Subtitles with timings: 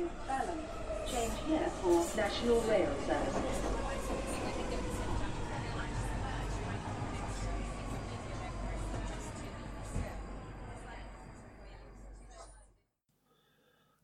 [0.00, 0.60] to Balham.
[1.10, 3.38] Change here for National Rail Service.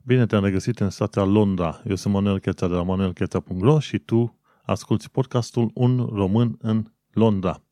[0.03, 1.83] Bine te-am regăsit în stația Londra.
[1.89, 7.63] Eu sunt Manuel Cheța de la manuelcheța.ro și tu asculti podcastul Un Român în Londra.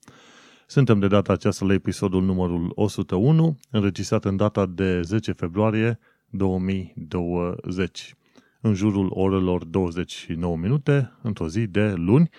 [0.67, 5.99] Suntem de data aceasta la episodul numărul 101, înregistrat în data de 10 februarie
[6.37, 8.15] 2020,
[8.61, 12.31] în jurul orelor 29 minute, într-o zi de luni,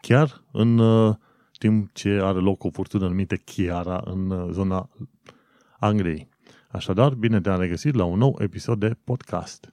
[0.00, 1.16] chiar în uh,
[1.58, 4.90] timp ce are loc o furtună numită Chiara în uh, zona
[5.78, 6.28] Angliei.
[6.70, 9.70] Așadar, bine te-am regăsit la un nou episod de podcast.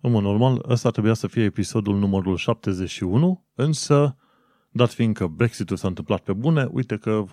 [0.00, 4.16] În mod normal, ăsta trebuia să fie episodul numărul 71, însă,
[4.70, 7.24] dat fiindcă Brexit-ul s-a întâmplat pe bune, uite că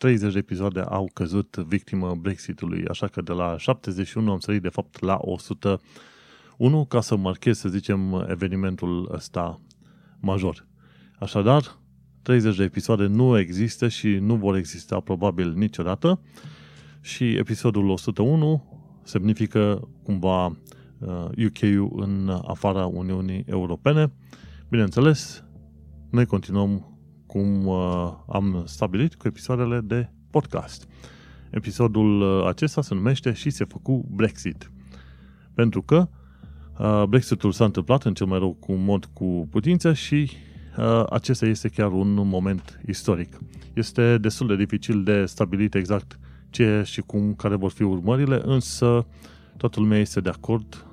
[0.00, 4.68] 30 de episoade au căzut victimă Brexitului, așa că de la 71 am sărit de
[4.68, 9.60] fapt la 101 ca să marchez, să zicem, evenimentul ăsta
[10.20, 10.66] major.
[11.18, 11.78] Așadar,
[12.22, 16.20] 30 de episoade nu există și nu vor exista probabil niciodată
[17.00, 18.64] și episodul 101
[19.02, 20.56] semnifică cumva
[21.46, 24.12] UK-ul în afara Uniunii Europene.
[24.68, 25.44] Bineînțeles,
[26.10, 26.89] noi continuăm
[27.32, 30.88] cum uh, am stabilit cu episoadele de podcast.
[31.50, 34.70] Episodul uh, acesta se numește și se făcu Brexit.
[35.54, 36.08] Pentru că
[36.78, 40.30] uh, Brexitul s-a întâmplat în cel mai rău cu mod cu putință și
[41.08, 43.38] acesta este chiar un moment istoric.
[43.72, 46.18] Este destul de dificil de stabilit exact
[46.50, 49.06] ce și cum, care vor fi urmările, însă
[49.56, 50.86] toată lumea este de acord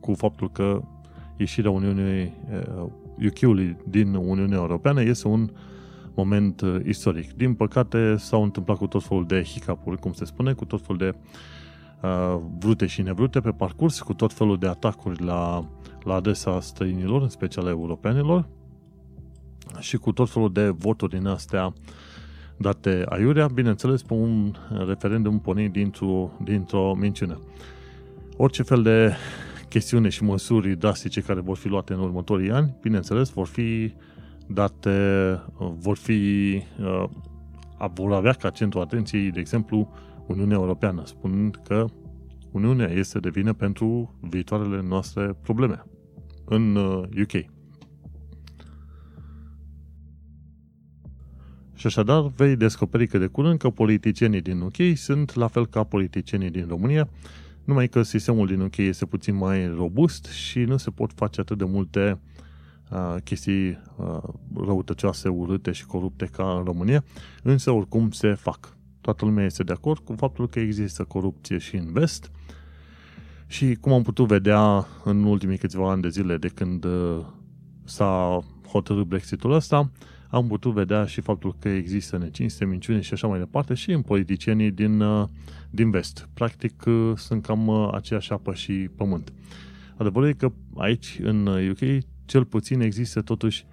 [0.00, 0.82] cu faptul că
[1.36, 2.32] ieșirea Uniunii
[3.26, 5.50] UK-ului din Uniunea Europeană este un
[6.14, 7.32] moment uh, istoric.
[7.32, 10.98] Din păcate s-au întâmplat cu tot felul de hiccup cum se spune, cu tot felul
[10.98, 11.14] de
[12.02, 15.68] uh, vrute și nevrute pe parcurs, cu tot felul de atacuri la,
[16.02, 18.48] la adresa străinilor, în special europenilor,
[19.78, 21.72] și cu tot felul de voturi din astea
[22.56, 24.54] date aiurea, bineînțeles, pe un
[24.86, 27.40] referendum pornit dintr-o, dintr-o minciună.
[28.36, 29.12] Orice fel de
[29.68, 33.92] chestiune și măsuri drastice care vor fi luate în următorii ani, bineînțeles, vor fi
[34.52, 37.04] date, vor fi, uh,
[37.94, 39.92] vor avea ca centru atenției, de exemplu,
[40.26, 41.84] Uniunea Europeană, spunând că
[42.50, 45.84] Uniunea este de vină pentru viitoarele noastre probleme
[46.44, 46.76] în
[47.22, 47.32] UK.
[47.32, 47.44] Uh,
[51.74, 55.84] Și așadar vei descoperi că de curând că politicienii din UK sunt la fel ca
[55.84, 57.08] politicienii din România,
[57.64, 61.58] numai că sistemul din UK este puțin mai robust și nu se pot face atât
[61.58, 62.41] de multe uh,
[63.24, 64.22] chestii uh,
[64.54, 67.04] răutăcioase, urâte și corupte ca în România,
[67.42, 68.76] însă oricum se fac.
[69.00, 72.30] Toată lumea este de acord cu faptul că există corupție și în vest
[73.46, 77.18] și cum am putut vedea în ultimii câțiva ani de zile de când uh,
[77.84, 78.38] s-a
[78.68, 79.90] hotărât Brexitul ăsta,
[80.32, 84.02] am putut vedea și faptul că există necinste, minciune și așa mai departe și în
[84.02, 85.28] politicienii din, uh,
[85.70, 86.28] din vest.
[86.34, 89.32] Practic uh, sunt cam uh, aceeași apă și pământ.
[89.96, 93.66] Adevărul e că aici, în UK, cel puțin există totuși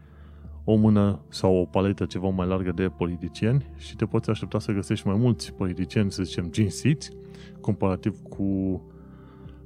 [0.64, 4.72] o mână sau o paletă ceva mai largă de politicieni și te poți aștepta să
[4.72, 7.12] găsești mai mulți politicieni, să zicem, cinstiți,
[7.62, 8.82] comparativ cu,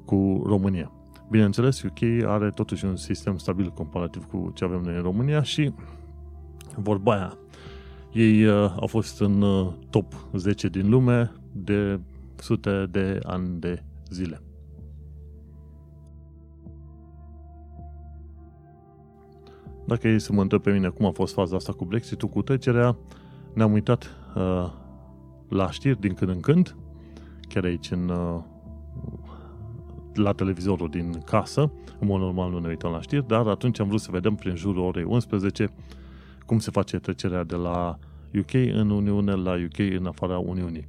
[0.05, 0.91] cu România.
[1.29, 5.73] Bineînțeles, UK are totuși un sistem stabil comparativ cu ce avem noi în România și
[6.75, 7.37] vorba aia.
[8.13, 11.99] Ei uh, au fost în uh, top 10 din lume de
[12.35, 14.41] sute de ani de zile.
[19.85, 22.41] Dacă ei să mă întreb pe mine cum a fost faza asta cu Brexit-ul, cu
[22.41, 22.97] trecerea,
[23.53, 24.71] ne-am uitat uh,
[25.49, 26.75] la știri din când în când,
[27.47, 28.41] chiar aici în, uh,
[30.13, 33.87] la televizorul din casă, în mod normal nu ne uităm la știri, dar atunci am
[33.87, 35.73] vrut să vedem prin jurul orei 11
[36.45, 37.99] cum se face trecerea de la
[38.39, 40.87] UK în Uniune la UK în afara Uniunii.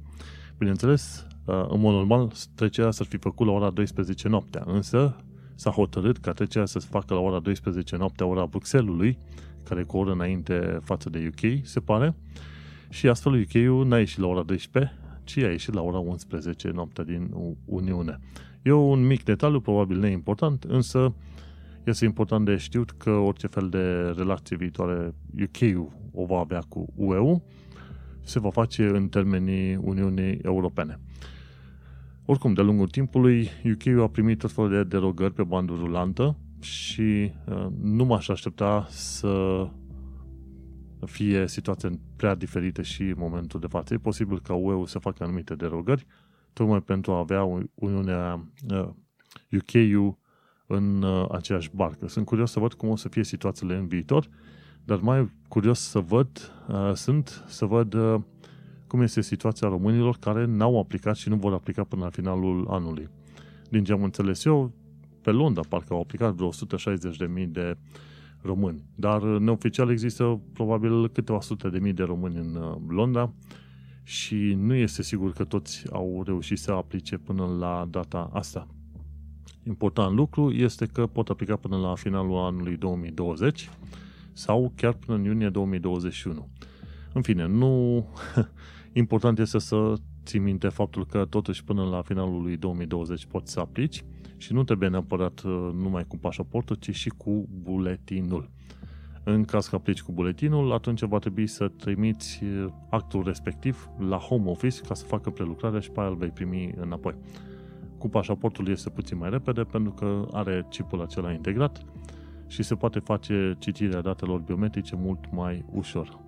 [0.57, 5.15] Bineînțeles, uh, în mod normal, trecerea să fi făcut la ora 12 noaptea, însă
[5.55, 9.17] s-a hotărât ca trecerea să se facă la ora 12 noaptea, ora Bruxellesului,
[9.63, 12.15] care e cu o oră înainte față de UK, se pare,
[12.89, 14.93] și astfel UK-ul n-a ieșit la ora 12,
[15.23, 17.31] ci a ieșit la ora 11 noaptea din
[17.65, 18.19] Uniune.
[18.61, 21.13] E un mic detaliu, probabil neimportant, însă
[21.83, 26.93] este important de știut că orice fel de relație viitoare UK o va avea cu
[26.95, 27.41] UE
[28.21, 30.99] se va face în termenii Uniunii Europene.
[32.27, 37.31] Oricum, de lungul timpului, UK a primit tot felul de derogări pe bandul rulantă și
[37.45, 39.67] uh, nu m-aș aștepta să
[41.05, 43.93] fie situația prea diferită și în momentul de față.
[43.93, 46.05] E posibil ca UE să facă anumite derogări,
[46.53, 47.43] tocmai pentru a avea
[47.73, 48.89] Uniunea uh,
[49.51, 50.17] UK-ul
[50.67, 52.07] în uh, aceeași barcă.
[52.07, 54.29] Sunt curios să văd cum o să fie situațiile în viitor,
[54.83, 58.21] dar mai curios să văd, uh, sunt să văd uh,
[58.95, 63.09] cum este situația românilor care n-au aplicat și nu vor aplica până la finalul anului.
[63.69, 64.71] Din ce am înțeles eu,
[65.21, 67.77] pe Londra parcă au aplicat vreo 160.000 de
[68.41, 73.33] români, dar neoficial există probabil câteva sute de mii de români în uh, Londra
[74.03, 78.67] și nu este sigur că toți au reușit să aplice până la data asta.
[79.63, 83.69] Important lucru este că pot aplica până la finalul anului 2020
[84.33, 86.47] sau chiar până în iunie 2021.
[87.13, 88.05] În fine, nu...
[88.97, 89.93] Important este să
[90.25, 94.03] ții minte faptul că totuși până la finalul lui 2020 poți să aplici
[94.37, 98.49] și nu trebuie neapărat uh, numai cu pașaportul, ci și cu buletinul.
[99.23, 104.17] În caz că aplici cu buletinul, atunci va trebui să trimiți uh, actul respectiv la
[104.17, 107.15] home office ca să facă prelucrarea și pe aia îl vei primi înapoi.
[107.97, 111.85] Cu pașaportul este puțin mai repede pentru că are chipul acela integrat
[112.47, 116.24] și se poate face citirea datelor biometrice mult mai ușor.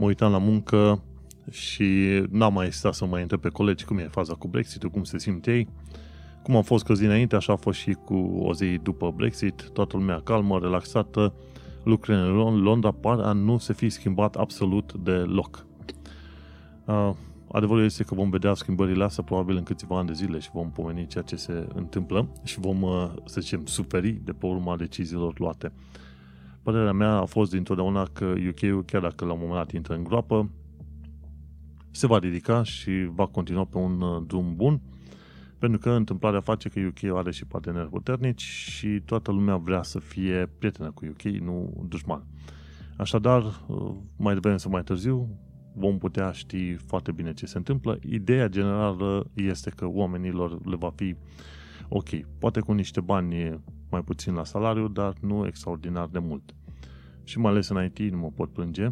[0.00, 1.02] Mă uitam la muncă
[1.50, 1.86] și
[2.30, 5.18] n-am mai stat să mai întreb pe colegi cum e faza cu brexit cum se
[5.18, 5.68] simt ei.
[6.42, 9.96] Cum am fost căzi dinainte, așa a fost și cu o zi după Brexit, toată
[9.96, 11.34] lumea calmă, relaxată,
[11.84, 15.66] lucrurile în Londra par a nu se fi schimbat absolut deloc.
[16.84, 17.10] Uh,
[17.52, 20.70] adevărul este că vom vedea schimbările astea probabil în câțiva ani de zile și vom
[20.70, 25.38] pomeni ceea ce se întâmplă și vom, uh, să zicem, suferi de pe urma deciziilor
[25.38, 25.72] luate.
[26.62, 30.04] Părerea mea a fost dintotdeauna că UK-ul, chiar dacă la un moment dat intră în
[30.04, 30.50] groapă,
[31.90, 34.80] se va ridica și va continua pe un uh, drum bun,
[35.58, 39.98] pentru că întâmplarea face că UK are și parteneri puternici și toată lumea vrea să
[39.98, 42.24] fie prietenă cu UK, nu dușman.
[42.96, 45.28] Așadar, uh, mai devreme sau mai târziu,
[45.74, 47.98] vom putea ști foarte bine ce se întâmplă.
[48.02, 51.16] Ideea generală este că oamenilor le va fi
[51.92, 52.08] ok,
[52.38, 53.60] poate cu niște bani
[53.90, 56.54] mai puțin la salariu, dar nu extraordinar de mult.
[57.24, 58.88] Și mai ales în IT nu mă pot plânge,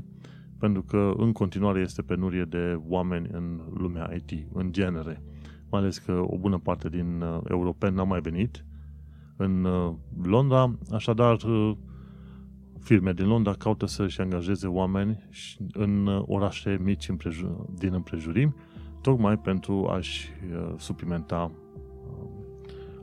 [0.58, 5.22] pentru că în continuare este penurie de oameni în lumea IT, în genere.
[5.70, 8.64] Mai ales că o bună parte din uh, europeni n-a mai venit
[9.36, 11.76] în uh, Londra, așadar uh,
[12.80, 15.28] firme din Londra caută să-și angajeze oameni
[15.72, 17.08] în orașe mici
[17.74, 18.54] din împrejurimi,
[19.00, 20.28] tocmai pentru a-și
[20.76, 21.50] suplimenta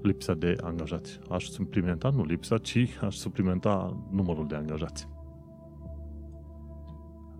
[0.05, 1.19] lipsa de angajați.
[1.29, 5.07] Aș suplimenta, nu lipsa, ci aș suplimenta numărul de angajați.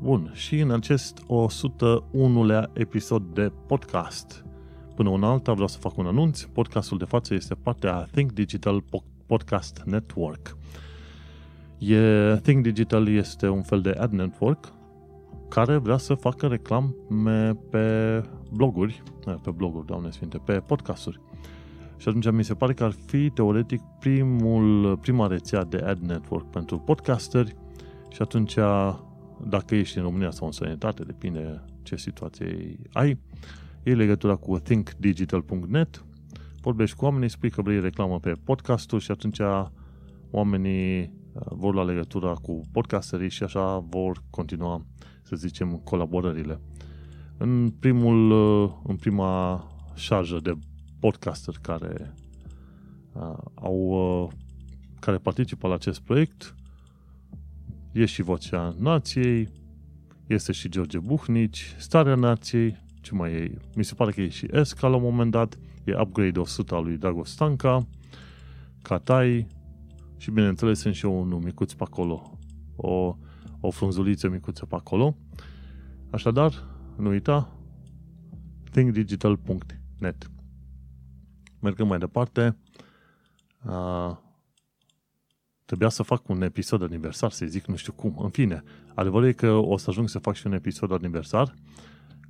[0.01, 4.45] Bun, și în acest 101-lea episod de podcast,
[4.95, 6.41] până una alta vreau să fac un anunț.
[6.41, 8.83] Podcastul de față este partea a Think Digital
[9.25, 10.57] Podcast Network.
[11.77, 14.73] E, Think Digital este un fel de ad network
[15.49, 18.21] care vrea să facă reclame pe
[18.51, 19.03] bloguri,
[19.41, 21.19] pe bloguri, doamne sfinte, pe podcasturi.
[21.97, 26.49] Și atunci mi se pare că ar fi teoretic primul, prima rețea de ad network
[26.49, 27.55] pentru podcasteri
[28.09, 28.57] și atunci
[29.47, 33.19] dacă ești în România sau în sănătate, depinde ce situație ai,
[33.83, 36.05] iei legătura cu thinkdigital.net,
[36.61, 39.39] vorbești cu oamenii, spui că vrei reclamă pe podcastul și atunci
[40.31, 44.85] oamenii uh, vor lua legătura cu podcasterii și așa vor continua,
[45.21, 46.59] să zicem, colaborările.
[47.37, 49.63] În, primul, uh, în prima
[49.95, 50.57] șarjă de
[51.05, 52.13] podcaster care
[53.13, 53.77] uh, au
[54.23, 54.31] uh,
[54.99, 56.55] care participă la acest proiect
[57.91, 59.49] e și Vocea Nației,
[60.27, 63.57] este și George Buhnici, Starea Nației, ce mai e?
[63.75, 66.83] Mi se pare că e și Esca la un moment dat, e Upgrade 100 al
[66.83, 67.87] lui Dragos Stanca,
[68.81, 69.47] Catai
[70.17, 72.39] și bineînțeles sunt și eu un micuț pe acolo,
[72.75, 73.17] o,
[73.59, 75.17] o frunzuliță micuță pe acolo.
[76.09, 76.53] Așadar,
[76.97, 77.57] nu uita,
[78.71, 80.29] thinkdigital.net
[81.65, 82.57] Mergând mai departe,
[83.63, 84.15] uh,
[85.65, 88.15] trebuia să fac un episod aniversar, să zic nu știu cum.
[88.19, 91.53] În fine, adevărul e că o să ajung să fac și un episod aniversar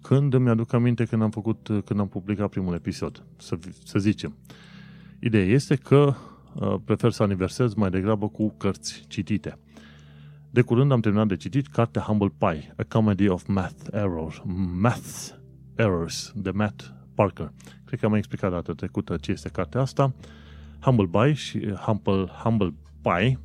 [0.02, 4.36] când îmi aduc aminte când am făcut, când am publicat primul episod, să, să zicem.
[5.20, 6.14] Ideea este că
[6.54, 9.60] uh, prefer să aniversez mai degrabă cu cărți citite.
[10.50, 14.42] De curând am terminat de citit cartea Humble Pie, A Comedy of Math Errors,
[14.80, 15.30] Math
[15.76, 17.52] Errors, de Matt Parker.
[17.96, 20.14] Cred că am explicat data trecută ce este cartea asta.
[20.80, 23.40] Humble Pie și Humble, Humble Pie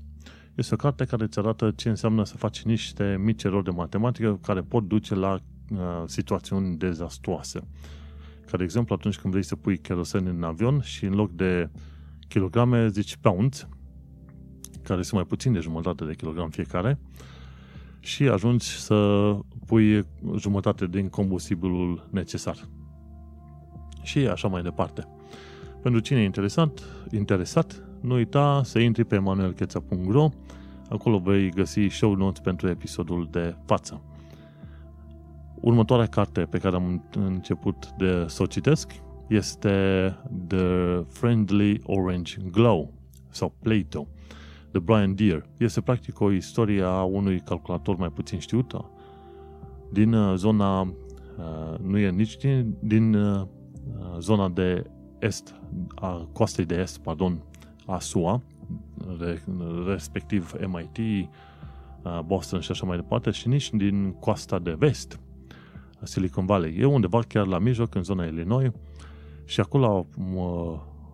[0.54, 4.38] este o carte care îți arată ce înseamnă să faci niște mici erori de matematică
[4.42, 5.38] care pot duce la
[5.70, 7.68] uh, situațiuni dezastruoase.
[8.50, 11.70] Ca de exemplu, atunci când vrei să pui kerosen în avion și în loc de
[12.28, 13.68] kilograme zici pounds,
[14.82, 16.98] care sunt mai puțin de jumătate de kilogram fiecare,
[18.00, 19.32] și ajungi să
[19.66, 22.68] pui jumătate din combustibilul necesar.
[24.02, 25.06] Și așa mai departe.
[25.82, 30.28] Pentru cine e interesat, interesat nu uita să intri pe manuelcheța.ro
[30.88, 34.02] Acolo vei găsi show notes pentru episodul de față.
[35.60, 38.92] Următoarea carte pe care am început de să o citesc
[39.28, 39.70] este
[40.46, 42.92] The Friendly Orange Glow
[43.28, 44.06] sau Plato
[44.70, 45.44] de Brian Deere.
[45.56, 48.72] Este practic o istorie a unui calculator mai puțin știut
[49.92, 53.46] din uh, zona, uh, nu e nici din, din uh,
[54.18, 55.60] zona de est,
[55.94, 57.42] a coastei de est, pardon,
[57.86, 58.42] a SUA,
[59.86, 61.28] respectiv MIT,
[62.24, 65.20] Boston și așa mai departe, și nici din coasta de vest,
[66.02, 66.76] Silicon Valley.
[66.78, 68.70] E undeva chiar la mijloc, în zona Illinois,
[69.44, 70.06] și acolo a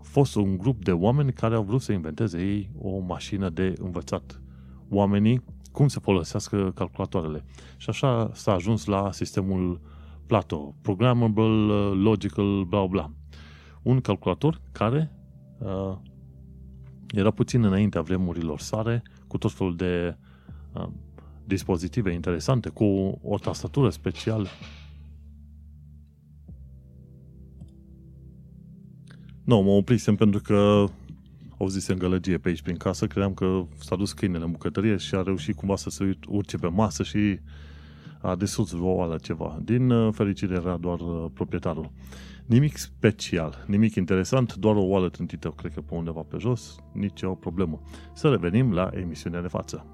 [0.02, 4.40] fost un grup de oameni care au vrut să inventeze ei o mașină de învățat
[4.90, 7.44] oamenii cum să folosească calculatoarele.
[7.76, 9.80] Și așa s-a ajuns la sistemul
[10.26, 13.10] Plato, Programmable, Logical, bla bla.
[13.82, 15.10] Un calculator care
[15.58, 15.96] uh,
[17.14, 20.16] era puțin înaintea vremurilor sare, cu tot felul de
[20.72, 20.88] uh,
[21.44, 22.84] dispozitive interesante, cu
[23.22, 24.46] o tastatură specială.
[29.44, 30.84] Nu, mă oprisem pentru că
[31.58, 35.22] auzisem gălăgie pe aici prin casă, credeam că s-a dus câinele în bucătărie și a
[35.22, 37.38] reușit cumva să se urce pe masă și
[38.26, 38.72] a desus
[39.08, 39.58] la ceva.
[39.62, 41.90] Din uh, fericire era doar uh, proprietarul.
[42.46, 47.22] Nimic special, nimic interesant, doar o oală trântită, cred că pe undeva pe jos, nici
[47.22, 47.80] o problemă.
[48.12, 49.86] Să revenim la emisiunea de față.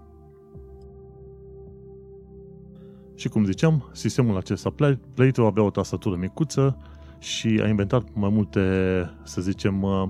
[3.15, 4.75] Și cum ziceam, sistemul acesta
[5.15, 6.77] Plato avea o tastatură micuță
[7.19, 8.61] și a inventat mai multe,
[9.25, 10.09] să zicem, uh,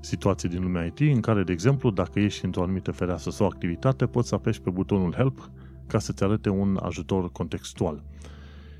[0.00, 4.06] situații din lumea IT în care, de exemplu, dacă ești într-o anumită fereastră sau activitate,
[4.06, 5.50] poți să apeși pe butonul Help
[5.94, 8.02] ca să-ți arate un ajutor contextual.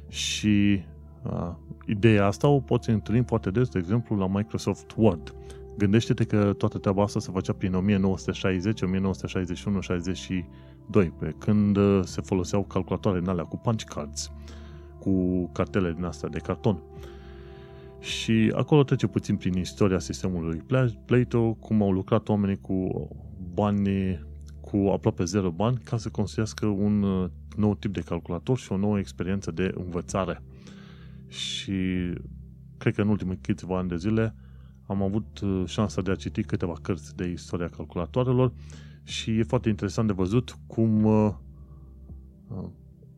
[0.09, 0.83] Și
[1.23, 1.51] uh,
[1.87, 5.35] ideea asta o poți întâlni foarte des, de exemplu, la Microsoft Word.
[5.79, 12.21] Gândește-te că toată treaba asta se făcea prin 1960, 1961, 62, pe când uh, se
[12.21, 14.31] foloseau calculatoare în alea cu punch cards,
[14.99, 16.83] cu cartele din astea de carton.
[18.01, 20.63] Și acolo trece puțin prin istoria sistemului
[21.05, 23.09] Plato, cum au lucrat oamenii cu
[23.55, 24.19] bani,
[24.75, 28.77] cu aproape zero bani, ca să construiască un uh, nou tip de calculator și o
[28.77, 30.43] nouă experiență de învățare.
[31.29, 31.73] Și
[32.79, 34.35] cred că în ultimii câțiva ani de zile
[34.87, 38.53] am avut uh, șansa de a citi câteva cărți de istoria calculatoarelor
[39.03, 41.35] și e foarte interesant de văzut cum uh,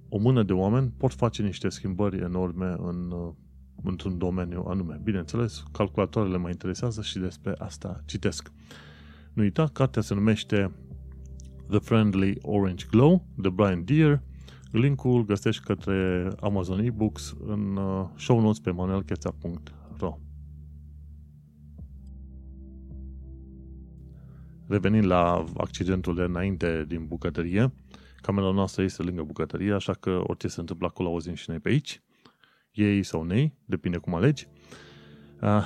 [0.08, 3.14] o mână de oameni pot face niște schimbări enorme în
[3.82, 5.00] într-un domeniu anume.
[5.02, 8.52] Bineînțeles, calculatoarele mă interesează și despre asta citesc.
[9.32, 10.70] Nu uita, cartea se numește
[11.68, 14.22] The Friendly Orange Glow de Brian Deere.
[14.70, 20.18] Linkul găsești către Amazon eBooks în uh, show notes pe manuelcheța.ro
[24.68, 27.72] Revenind la accidentul de înainte din bucătărie,
[28.20, 31.68] camera noastră este lângă bucătărie, așa că orice se întâmplă acolo auzim și noi pe
[31.68, 32.02] aici
[32.72, 34.48] ei sau nei, depinde cum alegi.
[35.40, 35.64] Uh,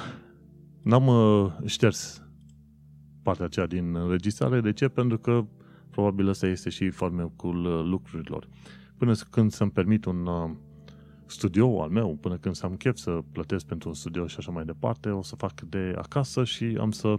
[0.82, 2.22] n-am uh, șters
[3.22, 4.60] partea aceea din înregistrare.
[4.60, 4.88] De ce?
[4.88, 5.46] Pentru că
[6.00, 8.48] probabil ăsta este și farmecul uh, lucrurilor.
[8.96, 10.50] Până când să-mi permit un uh,
[11.26, 14.50] studio al meu, până când să am chef să plătesc pentru un studio și așa
[14.50, 17.16] mai departe, o să fac de acasă și am să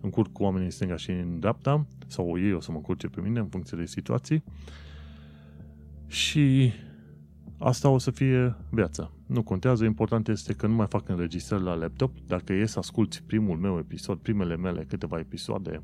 [0.00, 3.20] încurc cu oamenii în stânga și în dreapta, sau ei o să mă încurce pe
[3.20, 4.44] mine în funcție de situații.
[6.06, 6.72] Și
[7.58, 9.12] asta o să fie viața.
[9.26, 12.12] Nu contează, important este că nu mai fac înregistrări la laptop.
[12.26, 15.82] Dacă e să asculti primul meu episod, primele mele câteva episoade,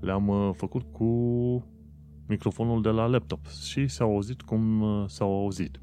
[0.00, 1.04] le-am uh, făcut cu
[2.28, 5.80] microfonul de la laptop și s-au auzit cum uh, s-au auzit.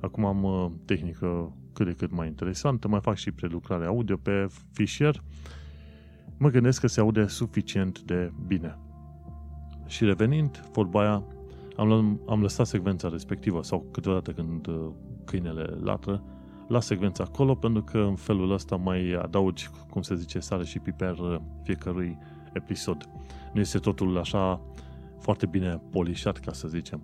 [0.00, 4.46] Acum am uh, tehnică cât de cât mai interesantă, mai fac și prelucrare audio pe
[4.72, 5.22] fișier.
[6.38, 8.78] Mă gândesc că se aude suficient de bine.
[9.86, 11.24] Și revenind, vorba aia,
[11.76, 14.68] am, am lăsat secvența respectivă sau câteodată când
[15.24, 16.22] câinele latră,
[16.68, 20.78] la secvența acolo, pentru că în felul ăsta mai adaugi, cum se zice, sare și
[20.78, 22.18] piper uh, fiecărui
[22.58, 23.08] episod.
[23.52, 24.60] Nu este totul așa
[25.20, 27.02] foarte bine polișat, ca să zicem.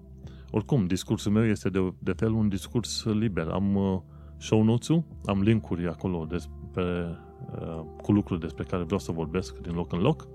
[0.50, 3.48] Oricum, discursul meu este de, de fel un discurs liber.
[3.48, 4.00] Am uh,
[4.36, 4.88] show notes
[5.24, 7.18] am linkuri acolo despre,
[7.60, 10.26] uh, cu lucruri despre care vreau să vorbesc din loc în loc,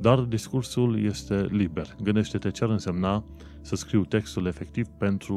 [0.00, 1.96] dar discursul este liber.
[2.02, 3.24] Gândește-te ce ar însemna
[3.60, 5.36] să scriu textul efectiv pentru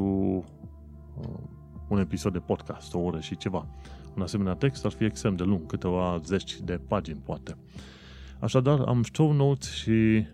[1.88, 3.66] un episod de podcast, o oră și ceva.
[4.16, 7.56] Un asemenea text ar fi extrem de lung, câteva zeci de pagini, poate.
[8.40, 10.26] Așadar, am show notes și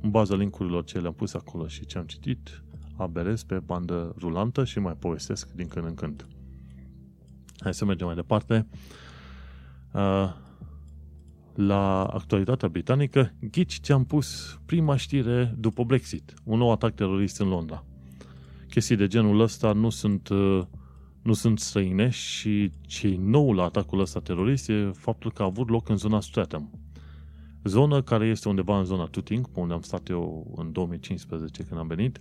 [0.00, 2.62] în baza linkurilor ce le-am pus acolo și ce am citit,
[2.96, 6.26] aberez pe bandă rulantă și mai povestesc din când în când.
[7.58, 8.66] Hai să mergem mai departe.
[9.92, 10.34] Uh,
[11.54, 16.34] la actualitatea britanică, ghici ce am pus prima știre după Brexit.
[16.44, 17.84] Un nou atac terorist în Londra.
[18.68, 20.62] Chestii de genul ăsta nu sunt, uh,
[21.22, 25.68] nu sunt străine și ce nou la atacul ăsta terorist e faptul că a avut
[25.68, 26.83] loc în zona Streatham.
[27.64, 31.86] Zonă care este undeva în zona Tooting, unde am stat eu în 2015 când am
[31.86, 32.20] venit,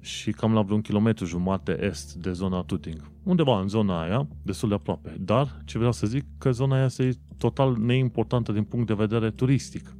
[0.00, 3.10] și cam la vreun kilometru jumate est de zona Tooting.
[3.22, 5.16] Undeva în zona aia, destul de aproape.
[5.20, 9.30] Dar, ce vreau să zic, că zona aia este total neimportantă din punct de vedere
[9.30, 9.96] turistic.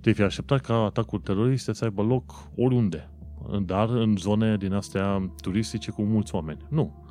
[0.00, 3.10] Te fi așteptat ca atacuri teroriste să aibă loc oriunde,
[3.64, 6.66] dar în zone din astea turistice cu mulți oameni.
[6.68, 7.04] Nu.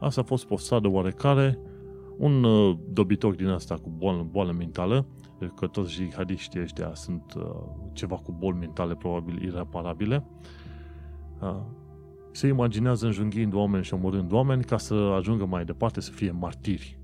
[0.00, 1.58] Asta a fost o stradă oarecare,
[2.18, 5.06] un uh, dobitor din asta cu boală, boală mentală,
[5.54, 7.44] că toți jihadiștii ăștia sunt uh,
[7.92, 10.24] ceva cu boli mentale probabil ireparabile,
[11.40, 11.56] uh,
[12.30, 16.98] se imaginează înjunghiind oameni și omorând oameni ca să ajungă mai departe să fie martiri.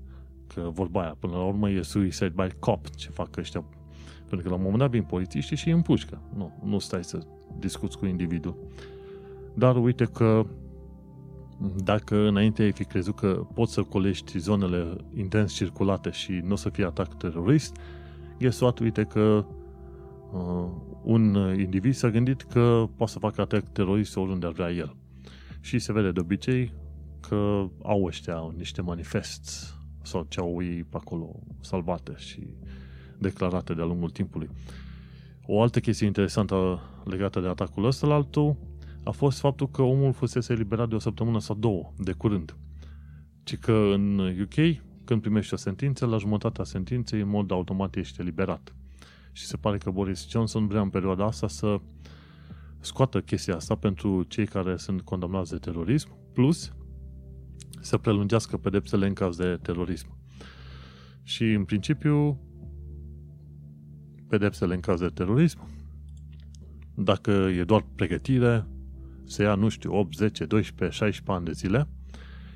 [0.47, 3.63] Că vorba aia, până la urmă e suicide by cop ce fac ăștia.
[4.17, 6.21] Pentru că la un moment dat vin polițiștii și îi împușcă.
[6.35, 7.19] Nu, nu stai să
[7.59, 8.55] discuți cu individul.
[9.53, 10.45] Dar uite că
[11.83, 16.55] dacă înainte ai fi crezut că poți să colești zonele intens circulate și nu o
[16.55, 17.77] să fie atac terorist,
[18.39, 19.45] guess what, uite că
[20.31, 20.69] uh,
[21.03, 24.95] un individ s-a gândit că poate să facă atac terorist oriunde ar vrea el.
[25.59, 26.73] Și se vede de obicei
[27.19, 32.47] că au ăștia niște manifests sau ce au ei pe acolo salvate și
[33.17, 34.49] declarate de-a lungul timpului.
[35.45, 38.55] O altă chestie interesantă legată de atacul ăsta la altul
[39.03, 42.55] a fost faptul că omul fusese eliberat de o săptămână sau două, de curând.
[43.43, 48.21] Ci că în UK, când primești o sentință, la jumătatea sentinței, în mod automat ești
[48.21, 48.75] eliberat.
[49.31, 51.79] Și se pare că Boris Johnson vrea în perioada asta să
[52.79, 56.73] scoată chestia asta pentru cei care sunt condamnați de terorism, plus
[57.79, 60.17] să prelungească pedepsele în caz de terorism.
[61.23, 62.39] Și, în principiu,
[64.29, 65.67] pedepsele în caz de terorism,
[66.95, 68.67] dacă e doar pregătire,
[69.25, 71.87] se ia, nu știu, 8, 10, 12, 16 ani de zile,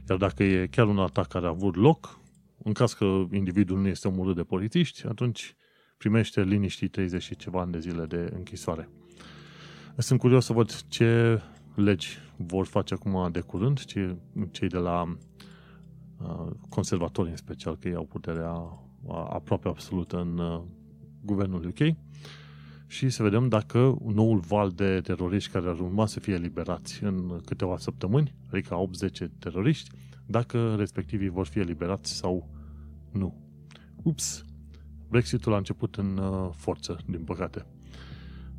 [0.10, 2.20] iar dacă e chiar un atac care a avut loc,
[2.68, 5.56] în caz că individul nu este omorât de polițiști, atunci
[5.98, 8.90] primește liniștii 30 și ceva ani de zile de închisoare.
[9.98, 11.42] Sunt curios să văd ce
[11.76, 13.84] legi vor face acum de curând,
[14.52, 18.54] cei de la uh, conservatori în special, că ei au puterea
[19.30, 20.62] aproape absolută în uh,
[21.22, 21.96] guvernul UK
[22.88, 27.40] și să vedem dacă noul val de teroriști care ar urma să fie eliberați în
[27.46, 28.90] câteva săptămâni, adică
[29.26, 29.90] 8-10 teroriști,
[30.26, 32.57] dacă respectivii vor fi eliberați sau
[33.12, 33.36] nu.
[34.04, 34.46] Ups!
[35.10, 37.66] Brexitul a început în uh, forță, din păcate.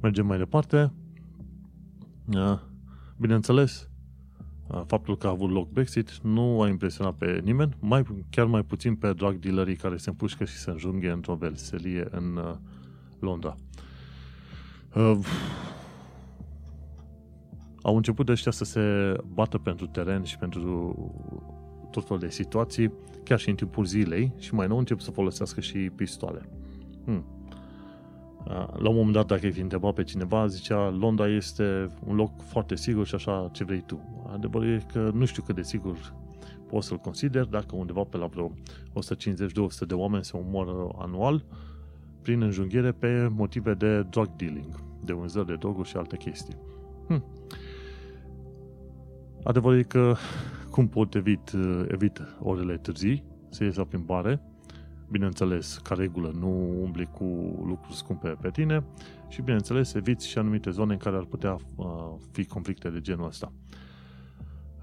[0.00, 0.92] Mergem mai departe.
[2.34, 2.58] Uh,
[3.16, 3.88] bineînțeles,
[4.66, 8.62] uh, faptul că a avut loc Brexit nu a impresionat pe nimeni, mai, chiar mai
[8.62, 12.54] puțin pe drug dealerii care se împușcă și se înjunghe într-o veselie în uh,
[13.18, 13.56] Londra.
[14.94, 15.18] Uh,
[17.82, 20.94] au început ăștia să se bată pentru teren și pentru
[21.90, 22.92] tot felul de situații,
[23.28, 26.48] chiar și în timpul zilei și mai nou încep să folosească și pistoale.
[27.04, 27.24] Hmm.
[28.76, 32.42] La un moment dat, dacă ai fi întrebat pe cineva, zicea Londra este un loc
[32.42, 34.26] foarte sigur și așa ce vrei tu.
[34.32, 36.14] Adevărul e că nu știu cât de sigur
[36.66, 41.44] poți să-l consider dacă undeva pe la vreo 150-200 de oameni se omoară anual
[42.22, 46.56] prin înjunghiere pe motive de drug dealing, de vânzări de droguri și alte chestii.
[47.06, 47.24] Hmm.
[49.42, 50.14] Adevărul e că
[50.78, 51.52] cum pot evit,
[51.88, 54.40] evit orele târzii, să ies la plimbare,
[55.10, 57.24] bineînțeles, ca regulă, nu umbli cu
[57.66, 58.84] lucruri scumpe pe tine
[59.28, 61.86] și, bineînțeles, eviți și anumite zone în care ar putea uh,
[62.30, 63.52] fi conflicte de genul ăsta.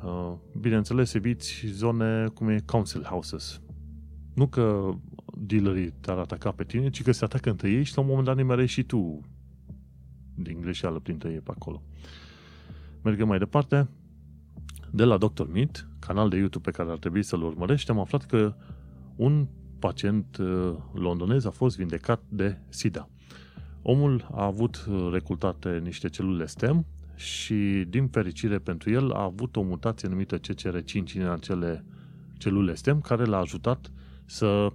[0.04, 3.62] Uh, bineînțeles, eviți zone cum e council houses.
[4.34, 4.94] Nu că
[5.38, 8.26] dealerii te-ar ataca pe tine, ci că se atacă între ei și la un moment
[8.26, 9.20] dat nimerei și tu
[10.36, 11.84] din greșeală printre ei pe acolo.
[13.04, 13.88] Mergem mai departe.
[14.96, 15.48] De la Dr.
[15.52, 18.56] Meat, canal de YouTube pe care ar trebui să-l urmărești, am aflat că
[19.16, 19.48] un
[19.80, 23.10] pacient uh, londonez a fost vindecat de SIDA.
[23.82, 29.56] Omul a avut uh, recultate niște celule STEM și, din fericire pentru el, a avut
[29.56, 31.86] o mutație numită CCR5 în acele
[32.38, 33.92] celule STEM, care l-a ajutat
[34.26, 34.74] să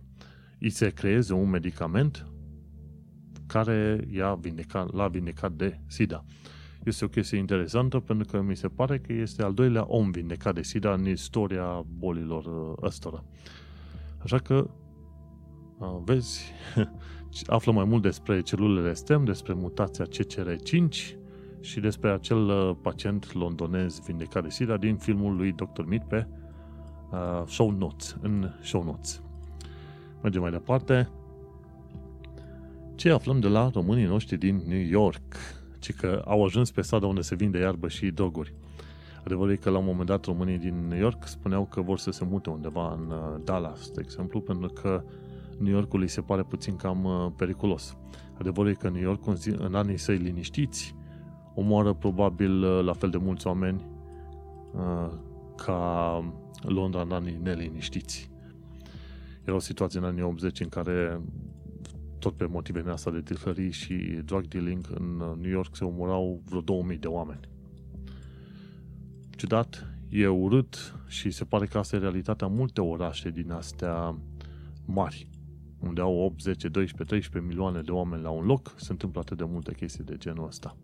[0.58, 2.26] îi se creeze un medicament
[3.46, 6.24] care i-a vindecat, l-a vindecat de SIDA.
[6.84, 10.54] Este o chestie interesantă pentru că mi se pare că este al doilea om vindecat
[10.54, 13.24] de SIDA în istoria bolilor uh, ăstora.
[14.18, 14.70] Așa că,
[15.78, 16.52] uh, vezi,
[17.46, 21.16] află mai mult despre celulele STEM, despre mutația CCR5
[21.60, 25.82] și despre acel uh, pacient londonez vindecat de SIDA din filmul lui Dr.
[25.86, 26.26] Meat pe
[27.10, 29.22] uh, show notes, în show notes.
[30.22, 31.08] Mergem mai departe.
[32.94, 35.59] Ce aflăm de la românii noștri din New York?
[35.80, 38.54] Ci că au ajuns pe strada unde se vinde iarbă și droguri.
[39.24, 42.10] Adevărul e că la un moment dat românii din New York spuneau că vor să
[42.10, 45.04] se mute undeva în uh, Dallas, de exemplu, pentru că
[45.58, 47.96] New Yorkul îi se pare puțin cam uh, periculos.
[48.38, 49.22] Adevărul e că New York
[49.58, 50.94] în anii săi liniștiți
[51.54, 53.88] omoară probabil uh, la fel de mulți oameni
[55.56, 56.24] ca
[56.62, 58.30] Londra în anii neliniștiți.
[59.44, 61.20] Era o situație în anii 80 în care
[62.20, 66.42] tot pe motive din asta de tiflării și drug dealing în New York se omorau
[66.44, 67.48] vreo 2000 de oameni
[69.40, 74.16] ciudat, e urât și se pare că asta e realitatea multe orașe din astea
[74.84, 75.28] mari,
[75.78, 79.36] unde au 8, 10, 12, 13 milioane de oameni la un loc, se întâmplă atât
[79.36, 80.76] de multe chestii de genul ăsta.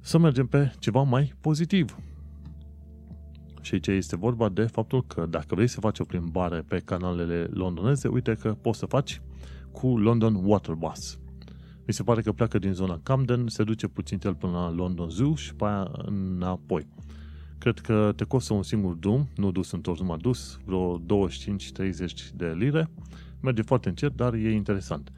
[0.00, 1.98] Să mergem pe ceva mai pozitiv.
[3.66, 7.48] Și aici este vorba de faptul că dacă vrei să faci o plimbare pe canalele
[7.50, 9.20] londoneze, uite că poți să faci
[9.72, 11.18] cu London Water Bus.
[11.86, 15.10] Mi se pare că pleacă din zona Camden, se duce puțin el până la London
[15.10, 16.86] Zoo și pe aia înapoi.
[17.58, 21.02] Cred că te costă un singur drum, nu dus întors, numai dus, vreo 25-30
[22.34, 22.90] de lire.
[23.40, 25.12] Merge foarte încet, dar e interesant.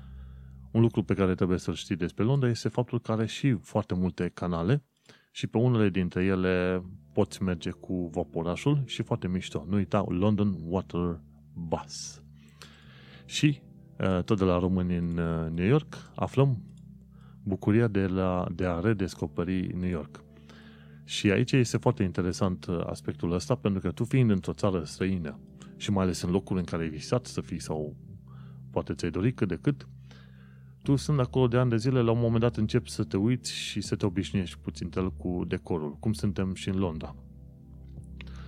[0.70, 3.94] Un lucru pe care trebuie să-l știi despre Londra este faptul că are și foarte
[3.94, 4.82] multe canale
[5.30, 6.82] și pe unele dintre ele
[7.18, 9.64] poți merge cu vaporașul și foarte mișto.
[9.68, 11.20] Nu uita London Water
[11.54, 12.22] Bus.
[13.24, 13.60] Și
[13.98, 16.62] Eh, tot de la români în eh, New York, aflăm
[17.42, 20.24] bucuria de, la, de a redescoperi New York.
[21.04, 25.38] Și aici este foarte interesant eh, aspectul ăsta, pentru că tu fiind într-o țară străină
[25.76, 27.96] și mai ales în locul în care ai visat să fii sau
[28.70, 29.88] poate ți-ai dorit cât de cât,
[30.82, 33.52] tu sunt acolo de ani de zile, la un moment dat începi să te uiți
[33.52, 37.14] și să te obișnuiești puțin cu decorul, cum suntem și în Londra.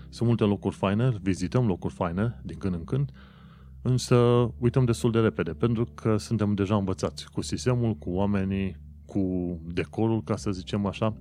[0.08, 3.10] Sunt multe locuri faine, vizităm locuri faine din când în când,
[3.82, 4.16] însă
[4.58, 10.22] uităm destul de repede, pentru că suntem deja învățați cu sistemul, cu oamenii, cu decorul,
[10.22, 11.16] ca să zicem așa,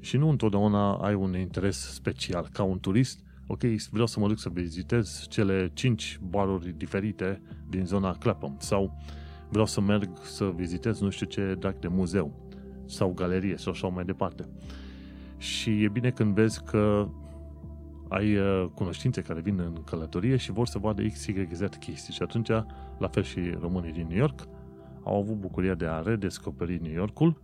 [0.00, 2.48] și nu întotdeauna ai un interes special.
[2.52, 7.84] Ca un turist, ok, vreau să mă duc să vizitez cele 5 baruri diferite din
[7.84, 9.02] zona Clapham sau
[9.48, 12.32] vreau să merg să vizitez nu știu ce drag de muzeu
[12.84, 14.48] sau galerie sau așa mai departe.
[15.36, 17.08] Și e bine când vezi că
[18.08, 22.12] ai uh, cunoștințe care vin în călătorie și vor să vadă X, Y, Z chestii.
[22.12, 22.48] Și atunci,
[22.98, 24.48] la fel și românii din New York,
[25.02, 27.42] au avut bucuria de a redescoperi New Yorkul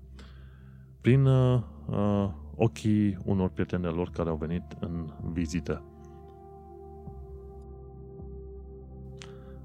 [1.00, 5.82] prin uh, uh, ochii unor prieteni lor care au venit în vizită.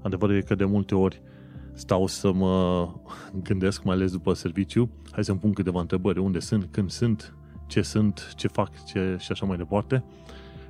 [0.02, 1.22] Adevărul e că de multe ori
[1.76, 2.88] stau să mă
[3.42, 7.34] gândesc, mai ales după serviciu, hai să-mi pun câteva întrebări, unde sunt, când sunt,
[7.66, 8.84] ce sunt, ce fac?
[8.84, 10.04] Ce, și așa mai departe.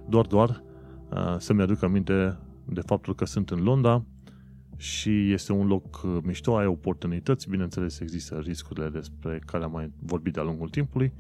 [0.09, 0.63] Doar, doar
[1.11, 4.05] uh, să-mi aduc aminte de faptul că sunt în Londra
[4.77, 9.93] și este un loc uh, mișto, ai oportunități, bineînțeles există riscurile despre care am mai
[9.99, 11.13] vorbit de-a lungul timpului,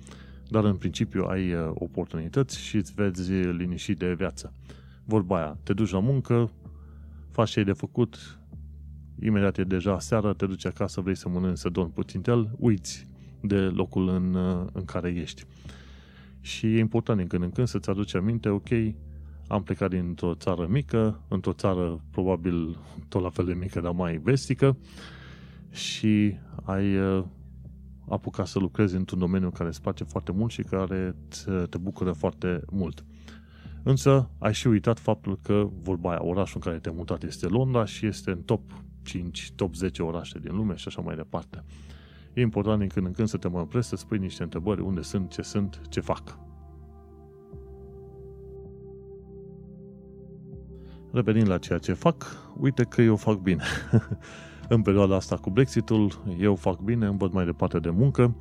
[0.49, 4.53] dar în principiu ai uh, oportunități și îți vezi liniștit de viață.
[5.05, 6.51] Vorba aia, te duci la muncă,
[7.31, 8.38] faci ce ai de făcut,
[9.22, 13.07] imediat e deja seara, te duci acasă, vrei să mănânci, să dormi puțin el, uiți
[13.40, 14.37] de locul în,
[14.72, 15.44] în care ești.
[16.40, 18.68] Și e important din când în când să-ți aduci aminte, ok,
[19.48, 24.16] am plecat dintr-o țară mică, într-o țară probabil tot la fel de mică, dar mai
[24.16, 24.76] vestică
[25.70, 27.24] și ai uh,
[28.09, 31.16] apucat să lucrezi într-un domeniu care îți place foarte mult și care
[31.70, 33.05] te bucură foarte mult.
[33.83, 37.85] Însă ai și uitat faptul că, vorba aia, orașul în care te-ai mutat este Londra
[37.85, 38.62] și este în top
[39.07, 41.64] 5, top 10 orașe din lume și așa mai departe.
[42.33, 45.03] E important din când în când să te mai oprești, să spui niște întrebări, unde
[45.03, 46.38] sunt, ce sunt, ce fac.
[51.12, 52.25] Revenind la ceea ce fac,
[52.61, 53.62] uite că eu fac bine.
[54.69, 58.35] în perioada asta cu Brexitul, eu fac bine, îmi văd mai departe de muncă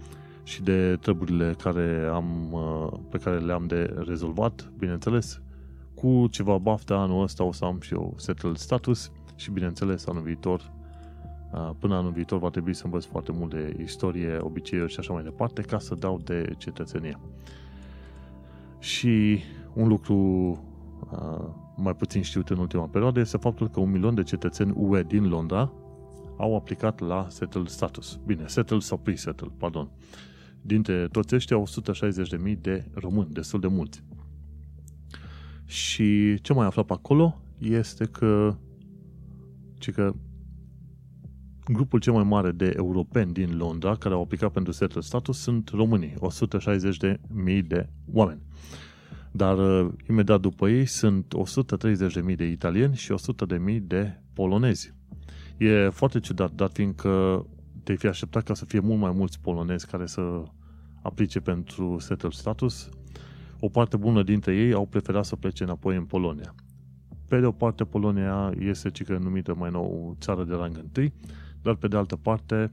[0.43, 5.41] și de treburile care am, uh, pe care le-am de rezolvat, bineînțeles,
[5.93, 10.21] cu ceva baftă anul ăsta o să am și eu settled status și bineînțeles anul
[10.21, 10.73] viitor
[11.79, 15.23] Până anul viitor va trebui să învăț foarte mult de istorie, obiceiuri și așa mai
[15.23, 17.19] departe ca să dau de cetățenie.
[18.79, 19.39] Și
[19.73, 20.59] un lucru
[21.75, 25.27] mai puțin știut în ultima perioadă este faptul că un milion de cetățeni UE din
[25.27, 25.71] Londra
[26.37, 28.19] au aplicat la settled status.
[28.25, 29.89] Bine, settled sau pre-settled, pardon.
[30.61, 31.63] Dintre toți ăștia,
[32.45, 34.03] 160.000 de români, destul de mulți.
[35.65, 38.55] Și ce mai aflat pe acolo este că,
[39.91, 40.13] că
[41.65, 45.69] grupul cel mai mare de europeni din Londra care au aplicat pentru setul status sunt
[45.69, 48.41] românii, 160 de mii de oameni.
[49.31, 51.33] Dar uh, imediat după ei sunt
[52.27, 53.13] 130.000 de italieni și
[53.75, 54.93] 100.000 de polonezi.
[55.57, 57.45] E foarte ciudat, dat fiindcă
[57.83, 60.43] te-ai fi așteptat ca să fie mult mai mulți polonezi care să
[61.01, 62.89] aplice pentru settled status.
[63.59, 66.55] O parte bună dintre ei au preferat să plece înapoi în Polonia.
[67.27, 71.13] Pe de o parte, Polonia este cică numită mai nou țară de rang întâi,
[71.61, 72.71] dar pe de altă parte,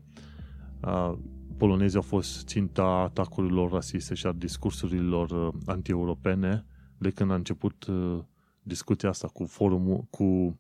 [1.57, 6.65] polonezii au fost ținta atacurilor rasiste și a discursurilor uh, anti-europene
[6.99, 8.19] de când a început uh,
[8.63, 10.59] discuția asta cu forumul, cu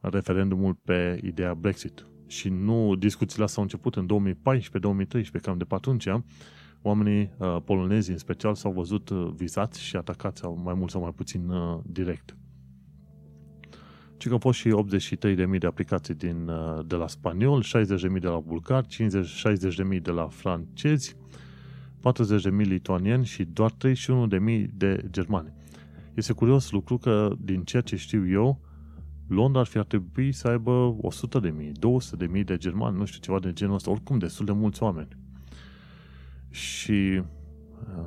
[0.00, 2.06] referendumul pe ideea Brexit.
[2.26, 4.34] Și nu, discuțiile astea au început în
[5.38, 6.08] 2014-2013, cam de pe atunci,
[6.82, 11.52] oamenii uh, polonezi în special s-au văzut vizați și atacați mai mult sau mai puțin
[11.82, 12.36] direct
[14.16, 18.28] ci că au fost și 83.000 de aplicații din, uh, de la spaniol, 60.000 de
[18.28, 19.46] la bulgari, 50,
[19.94, 21.16] 60.000 de la francezi,
[22.00, 25.52] 40.000 lituanieni și doar 31.000 de germani.
[26.14, 28.60] Este curios lucru că, din ceea ce știu eu,
[29.26, 30.96] Londra ar fi ar trebui să aibă
[31.40, 31.50] 100.000,
[32.38, 35.08] 200.000 de germani, nu știu, ceva de genul ăsta, oricum destul de mulți oameni.
[36.50, 37.22] Și
[37.98, 38.04] uh,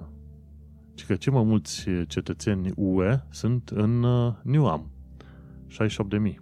[1.07, 4.91] că cei mai mulți cetățeni UE sunt în uh, Newham,
[5.69, 6.35] 68.000.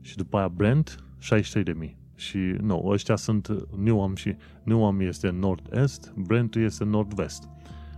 [0.00, 1.96] Și după aia Brent, 63.000.
[2.14, 7.48] Și nu, ăștia sunt Newham și Newham este nord-est, Brent este nord-vest.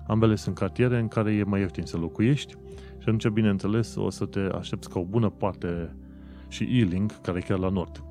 [0.07, 2.53] Ambele sunt cartiere în care e mai ieftin să locuiești
[2.99, 5.97] și atunci, bineînțeles, o să te aștepți ca o bună parte
[6.49, 8.05] și Ealing, care e chiar la nord.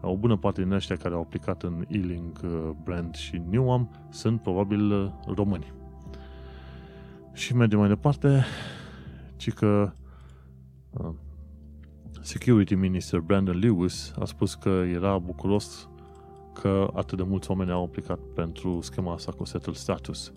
[0.00, 4.40] O bună parte din ăștia care au aplicat în Ealing, uh, Brent și Newham sunt
[4.40, 5.72] probabil uh, români.
[7.32, 8.44] Și mergem mai departe,
[9.36, 9.92] ci că
[10.90, 11.10] uh,
[12.22, 15.88] Security Minister Brandon Lewis a spus că era bucuros
[16.52, 20.32] că atât de mulți oameni au aplicat pentru schema asta cu settled status.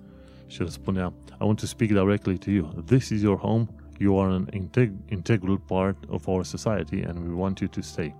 [0.48, 2.84] Și el spunea, I want to speak directly to you.
[2.86, 3.67] This is your home.
[4.00, 8.15] You are an integ- integral part of our society and we want you to stay.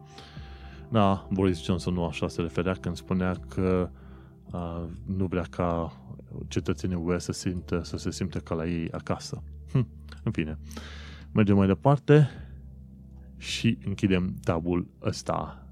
[0.90, 3.90] Da, Boris Johnson nu așa se referea când spunea că
[4.52, 5.94] uh, nu vrea ca
[6.48, 9.44] cetățenii UE să, simtă, să se simtă ca la ei acasă.
[9.72, 9.88] Hm,
[10.24, 10.58] în fine,
[11.32, 12.30] mergem mai departe
[13.38, 15.68] și închidem tabul ăsta.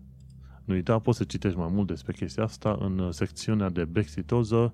[0.66, 4.74] Nu uita, poți să citești mai mult despre chestia asta în secțiunea de Brexitoză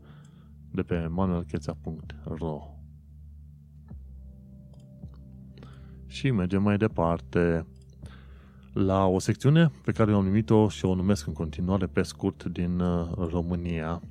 [0.71, 2.80] de pe manuelcheța.ro
[6.06, 7.65] Și mergem mai departe
[8.73, 12.80] la o secțiune pe care am numit-o și o numesc în continuare pe scurt din
[12.80, 14.02] uh, România.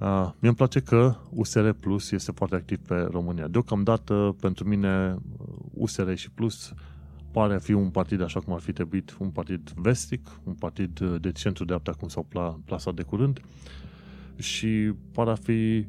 [0.00, 3.48] Uh, mi-mi place că USR Plus este foarte activ pe România.
[3.48, 5.16] Deocamdată, pentru mine,
[5.74, 6.72] USR uh, și Plus
[7.30, 11.00] pare a fi un partid așa cum ar fi trebuit, un partid vestic, un partid
[11.00, 12.26] uh, de centru dreapta cum s-au
[12.64, 13.40] plasat de curând
[14.36, 15.86] și pare a fi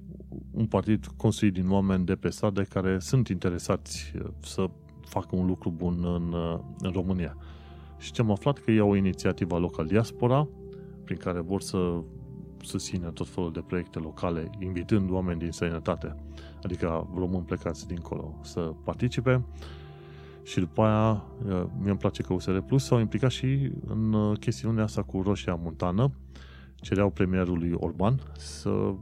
[0.51, 4.69] un partid construit din oameni de pe stradă care sunt interesați uh, să
[5.05, 7.37] facă un lucru bun în, uh, în România.
[7.97, 10.47] Și ce am aflat că iau o inițiativă local diaspora,
[11.03, 12.01] prin care vor să
[12.61, 16.15] susțină tot felul de proiecte locale, invitând oameni din sănătate,
[16.63, 19.43] adică români plecați dincolo, să participe
[20.43, 21.23] și după aia,
[21.81, 26.11] mi-mi place că USR Plus s-au implicat și în uh, chestiunea asta cu Roșia Montană.
[26.75, 28.93] Cereau premierului Orban să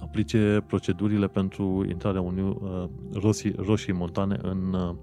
[0.00, 4.94] aplice procedurile pentru intrarea Uni- uh, Roșii, Roșii Montane în uh,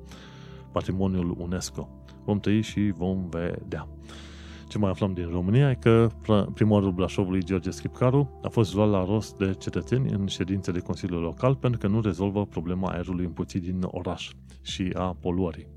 [0.72, 1.90] patrimoniul UNESCO.
[2.26, 3.88] Vom tăi și vom vedea.
[4.68, 6.10] Ce mai aflăm din România e că
[6.54, 11.22] primarul Brașovului, George Schipcaru, a fost luat la rost de cetățeni în ședințe de Consiliul
[11.22, 15.68] Local pentru că nu rezolvă problema aerului împuțit din oraș și a poluării.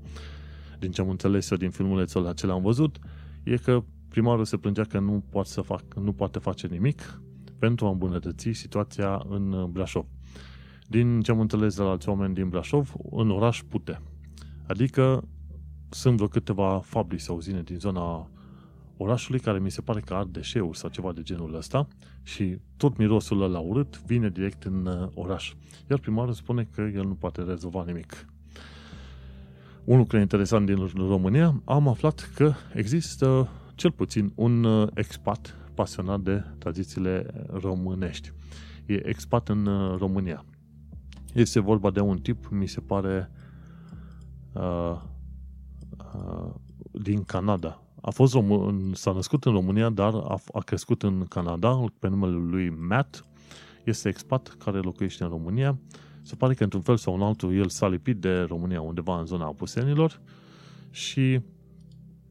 [0.79, 2.99] Din ce am înțeles eu din filmulețul acela am văzut,
[3.43, 7.21] e că primarul se plângea că nu poate, să fac, nu poate face nimic
[7.59, 10.05] pentru a îmbunătăți situația în Brașov.
[10.87, 14.01] Din ce am înțeles de la alți oameni din Brașov, în oraș pute.
[14.67, 15.23] Adică
[15.89, 18.29] sunt vreo câteva fabrici sau uzine din zona
[19.01, 21.87] orașului care mi se pare că are deșeuri sau ceva de genul ăsta
[22.23, 25.53] și tot mirosul ăla urât vine direct în uh, oraș.
[25.89, 28.25] Iar primarul spune că el nu poate rezolva nimic.
[29.83, 36.19] Un lucru interesant din România, am aflat că există cel puțin un uh, expat pasionat
[36.19, 38.31] de tradițiile românești.
[38.85, 40.45] E expat în uh, România.
[41.33, 43.31] Este vorba de un tip, mi se pare,
[44.53, 45.01] uh,
[46.15, 46.53] uh,
[46.91, 51.85] din Canada a fost român, s-a născut în România, dar a, a crescut în Canada
[51.99, 53.25] pe numele lui Matt.
[53.83, 55.77] Este expat care locuiește în România.
[56.21, 59.25] Se pare că într-un fel sau un altul el s-a lipit de România undeva în
[59.25, 60.21] zona Apusenilor
[60.89, 61.39] și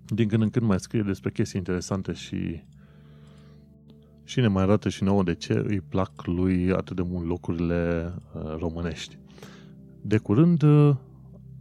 [0.06, 2.62] din când în când mai scrie despre chestii interesante și
[4.24, 8.12] Și ne mai arată și nouă de ce îi plac lui atât de mult locurile
[8.34, 9.18] uh, românești.
[10.02, 10.96] De curând uh,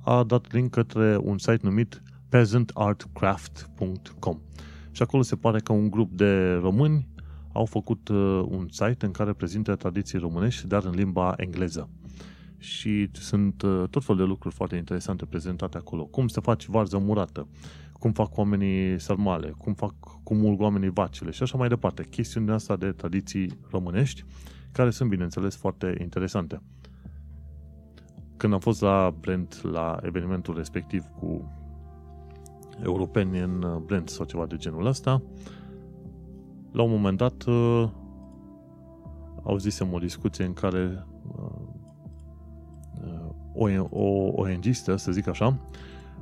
[0.03, 4.39] a dat link către un site numit peasantartcraft.com
[4.91, 7.07] și acolo se pare că un grup de români
[7.53, 11.89] au făcut uh, un site în care prezintă tradiții românești, dar în limba engleză.
[12.57, 16.05] Și sunt uh, tot fel de lucruri foarte interesante prezentate acolo.
[16.05, 17.47] Cum să faci varză murată,
[17.93, 22.03] cum fac oamenii sărmale, cum fac cum mulg oamenii vacile și așa mai departe.
[22.03, 24.25] Chestiunea asta de tradiții românești,
[24.71, 26.61] care sunt, bineînțeles, foarte interesante.
[28.37, 31.58] Când am fost la Brent, la evenimentul respectiv cu
[32.83, 35.21] europeni în uh, Brent sau ceva de genul ăsta,
[36.71, 37.89] la un moment dat uh,
[39.43, 41.67] auzisem o discuție în care uh,
[43.53, 45.59] o, o ONG-istă, să zic așa,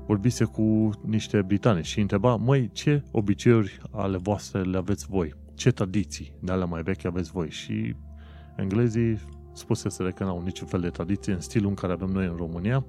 [0.05, 5.35] vorbise cu niște britanici și întreba, măi, ce obiceiuri ale voastre le aveți voi?
[5.53, 7.49] Ce tradiții de alea mai vechi aveți voi?
[7.49, 7.95] Și
[8.55, 9.19] englezii
[9.53, 12.85] spuseseră că n-au niciun fel de tradiție în stilul în care avem noi în România,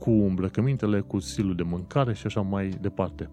[0.00, 3.30] cu îmbrăcămintele, cu stilul de mâncare și așa mai departe.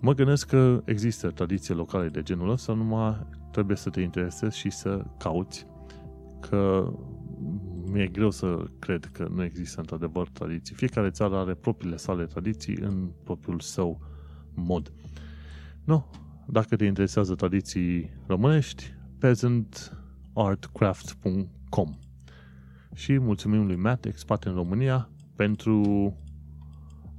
[0.00, 4.70] Mă gândesc că există tradiții locale de genul ăsta, numai trebuie să te interesezi și
[4.70, 5.66] să cauți
[6.40, 6.92] că
[7.92, 10.74] mi-e greu să cred că nu există într-adevăr tradiții.
[10.74, 14.00] Fiecare țară are propriile sale tradiții în propriul său
[14.54, 14.92] mod.
[15.84, 16.04] No,
[16.46, 21.94] dacă te interesează tradiții românești, peasantartcraft.com
[22.94, 25.80] Și mulțumim lui Matt, expat în România, pentru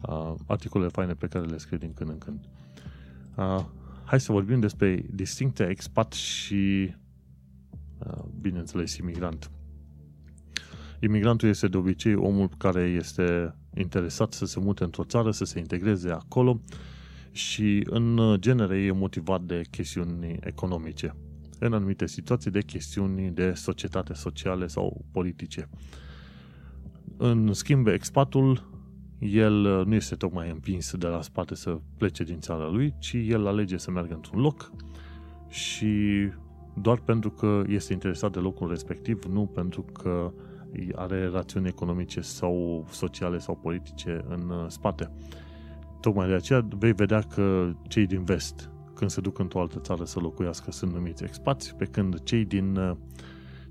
[0.02, 2.40] uh, articolele faine pe care le scrie din când în când.
[3.36, 3.66] Uh,
[4.04, 6.94] hai să vorbim despre distincția expat și,
[8.00, 9.52] uh, bineînțeles, imigrant.
[11.00, 15.60] Imigrantul este de obicei omul care este interesat să se mute într-o țară, să se
[15.60, 16.62] integreze acolo
[17.32, 21.16] și în genere e motivat de chestiuni economice.
[21.60, 25.70] În anumite situații de chestiuni de societate sociale sau politice.
[27.18, 28.70] În schimb, expatul,
[29.20, 33.48] el nu este tocmai împins de la spate să plece din țara lui, ci el
[33.48, 34.72] alege să meargă într-un loc
[35.48, 35.88] și
[36.82, 40.32] doar pentru că este interesat de locul respectiv, nu pentru că
[40.96, 45.12] are rațiuni economice sau sociale sau politice în uh, spate.
[46.02, 50.04] Tocmai de aceea vei vedea că cei din vest, când se duc într-o altă țară
[50.04, 52.96] să locuiască, sunt numiți expați, pe când cei din, uh,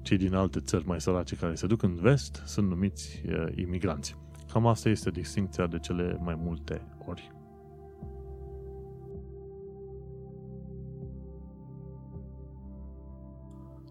[0.07, 4.17] cei din alte țări mai sărace care se duc în vest sunt numiți uh, imigranți.
[4.53, 7.33] Cam asta este distincția de cele mai multe ori.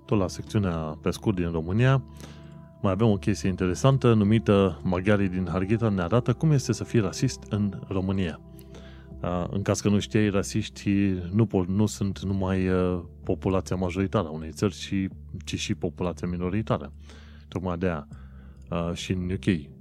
[0.05, 2.03] Tot la secțiunea pe scurt din România,
[2.81, 6.99] mai avem o chestie interesantă numită Maghiarii din Harghita ne arată cum este să fii
[6.99, 8.39] rasist în România.
[9.49, 10.89] În caz că nu știai, rasiști
[11.31, 12.67] nu, nu sunt numai
[13.23, 15.07] populația majoritară a unei țări, ci,
[15.45, 16.93] ci și populația minoritară.
[17.47, 18.07] Tocmai de aia
[18.93, 19.73] și în UK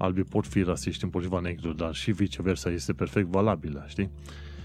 [0.00, 4.10] albii pot fi rasiști împotriva negru, dar și viceversa este perfect valabilă, știi?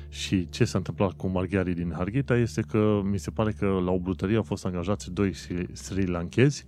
[0.10, 3.92] Și ce s-a întâmplat cu maghiarii din Harghita este că mi se pare că la
[3.92, 5.34] o brutărie au fost angajați doi
[5.72, 6.68] sri lankezi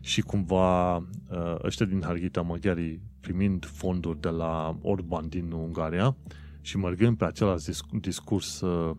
[0.00, 1.04] și cumva uh,
[1.64, 6.16] ăștia din Harghita maghiarii primind fonduri de la Orban din Ungaria
[6.60, 7.64] și mergând pe același
[8.00, 8.96] discurs uh,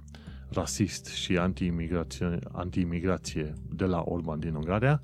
[0.50, 5.02] rasist și anti-imigrație, anti-imigrație de la Orban din Ungaria,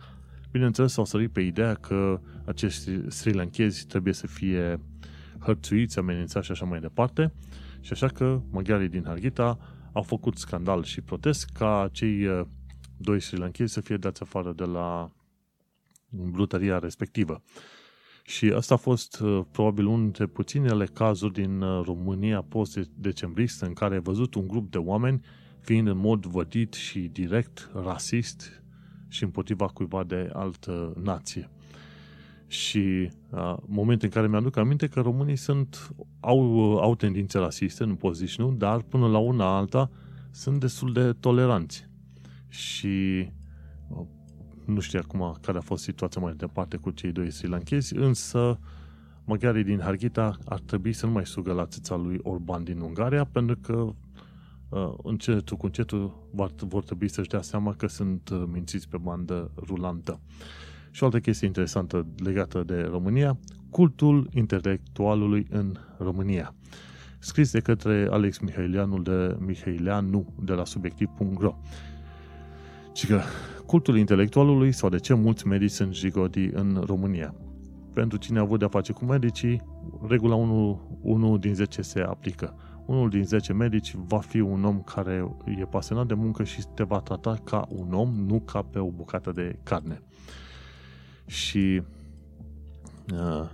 [0.51, 4.79] bineînțeles s-au sărit pe ideea că acești sri lankezi trebuie să fie
[5.39, 7.33] hărțuiți, amenințați și așa mai departe
[7.81, 9.59] și așa că maghiarii din Harghita
[9.91, 12.45] au făcut scandal și protest ca cei uh,
[12.97, 15.11] doi sri lankezi să fie dați afară de la
[16.09, 17.41] brutăria respectivă.
[18.27, 23.73] Și asta a fost uh, probabil unul dintre puținele cazuri din uh, România post-decembristă în
[23.73, 25.21] care ai văzut un grup de oameni
[25.59, 28.63] fiind în mod vădit și direct rasist
[29.07, 31.49] și împotriva cuiva de altă nație.
[32.47, 37.95] Și uh, moment în care mi-aduc aminte că românii sunt, au, au tendințe rasiste, nu
[37.95, 39.89] pot zici nu, dar până la una alta
[40.31, 41.89] sunt destul de toleranți.
[42.47, 43.27] Și
[44.67, 48.59] nu știu acum care a fost situația mai departe cu cei doi sri lankezi, însă
[49.25, 53.23] maghiarii din Harghita ar trebui să nu mai sugă la țița lui Orban din Ungaria,
[53.23, 53.73] pentru că
[54.69, 56.29] uh, încetul cu încetul
[56.67, 60.19] vor trebui să-și dea seama că sunt uh, mințiți pe bandă rulantă.
[60.91, 63.37] Și o altă chestie interesantă legată de România,
[63.69, 66.53] cultul intelectualului în România.
[67.19, 71.55] Scris de către Alex Mihailianul de Mihaileanu de la subiectiv.ro.
[72.93, 73.21] Și că
[73.67, 77.35] cultul intelectualului sau de ce mulți medici sunt jigodi în România.
[77.93, 79.61] Pentru cine a avut de-a face cu medicii,
[80.07, 82.55] regula 1, 1 din 10 se aplică.
[82.85, 86.83] unul din 10 medici va fi un om care e pasionat de muncă și te
[86.83, 90.01] va trata ca un om, nu ca pe o bucată de carne.
[91.25, 91.81] Și
[93.13, 93.49] uh,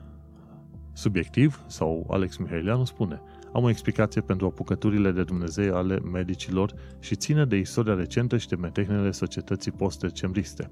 [0.94, 3.22] subiectiv, sau Alex Mihailianu spune,
[3.54, 8.48] am o explicație pentru apucăturile de Dumnezeu ale medicilor și ține de istoria recentă și
[8.48, 10.72] de metehnele societății post-decembriste.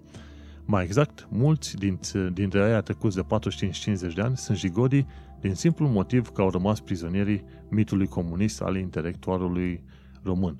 [0.66, 1.76] Mai exact, mulți
[2.34, 3.26] dintre aia trecuți de
[4.12, 5.08] 45-50 de ani sunt jigodii
[5.40, 9.84] din simplul motiv că au rămas prizonierii mitului comunist al intelectualului
[10.24, 10.58] român.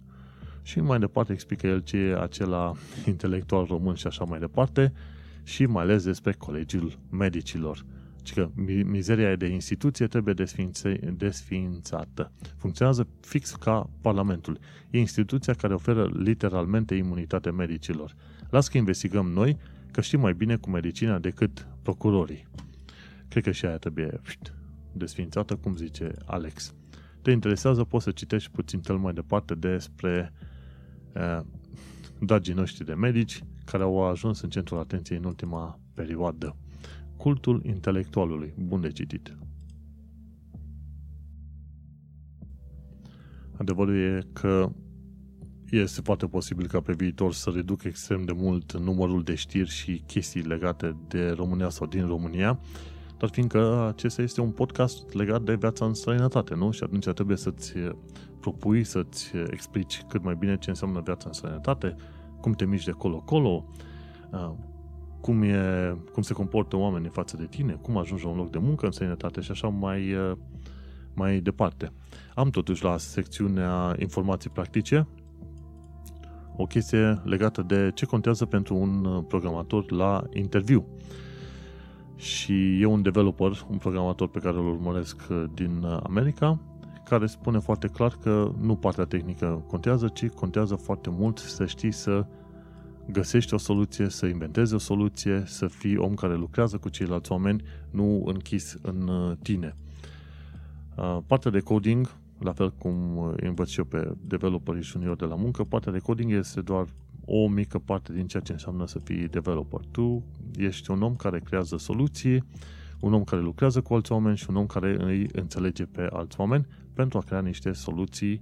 [0.62, 2.74] Și mai departe explică el ce e acela
[3.08, 4.94] intelectual român și așa mai departe
[5.44, 7.86] și mai ales despre colegiul medicilor.
[8.24, 8.50] Și că
[8.86, 10.34] mizeria de instituție trebuie
[11.18, 12.32] desființată.
[12.58, 14.60] Funcționează fix ca Parlamentul.
[14.90, 18.16] E instituția care oferă literalmente imunitate medicilor.
[18.50, 19.58] Las că investigăm noi,
[19.92, 22.48] că știm mai bine cu medicina decât procurorii.
[23.28, 24.22] Cred că și aia trebuie
[24.92, 26.74] desfințată, cum zice Alex.
[27.22, 30.34] Te interesează, poți să citești puțin cel mai departe despre
[31.14, 31.40] uh,
[32.20, 36.56] dragii noștri de medici care au ajuns în centrul atenției în ultima perioadă.
[37.22, 38.54] Cultul intelectualului.
[38.68, 39.38] Bun de citit.
[43.58, 44.72] Adevărul e că
[45.70, 50.04] este foarte posibil ca pe viitor să reduc extrem de mult numărul de știri și
[50.06, 52.60] chestii legate de România sau din România,
[53.18, 56.72] dar fiindcă acesta este un podcast legat de viața în străinătate, nu?
[56.72, 57.74] Și atunci trebuie să-ți
[58.40, 61.96] propui, să-ți explici cât mai bine ce înseamnă viața în străinătate,
[62.40, 63.66] cum te miști de colo-colo,
[65.22, 68.58] cum, e, cum se comportă oamenii față de tine, cum ajungi la un loc de
[68.58, 70.16] muncă în străinătate și așa mai,
[71.14, 71.92] mai departe.
[72.36, 75.08] Am totuși la secțiunea informații practice
[76.56, 80.86] o chestie legată de ce contează pentru un programator la interviu.
[82.16, 86.60] Și e un developer, un programator pe care îl urmăresc din America,
[87.06, 91.92] care spune foarte clar că nu partea tehnică contează, ci contează foarte mult să știi
[91.92, 92.26] să
[93.08, 97.64] găsești o soluție, să inventezi o soluție, să fii om care lucrează cu ceilalți oameni,
[97.90, 99.76] nu închis în uh, tine.
[100.96, 105.26] Uh, partea de coding, la fel cum uh, învăț și eu pe developerii junior de
[105.26, 106.88] la muncă, partea de coding este doar
[107.26, 109.80] o mică parte din ceea ce înseamnă să fii developer.
[109.92, 110.24] Tu
[110.56, 112.44] ești un om care creează soluții,
[113.00, 116.40] un om care lucrează cu alți oameni și un om care îi înțelege pe alți
[116.40, 118.42] oameni pentru a crea niște soluții,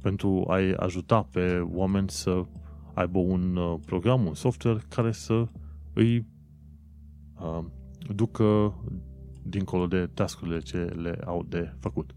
[0.00, 2.44] pentru a-i ajuta pe oameni să
[2.94, 5.46] aibă un uh, program, un software care să
[5.92, 6.26] îi
[7.40, 7.64] uh,
[8.14, 8.74] ducă
[9.42, 12.14] dincolo de tascurile ce le au de făcut.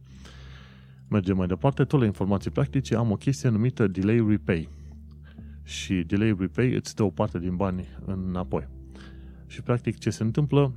[1.10, 4.70] Mergem mai departe, tot la informații practice, am o chestie numită Delay Repay.
[5.64, 8.68] Și Delay Repay îți dă o parte din bani înapoi.
[9.48, 10.74] Și practic ce se întâmplă,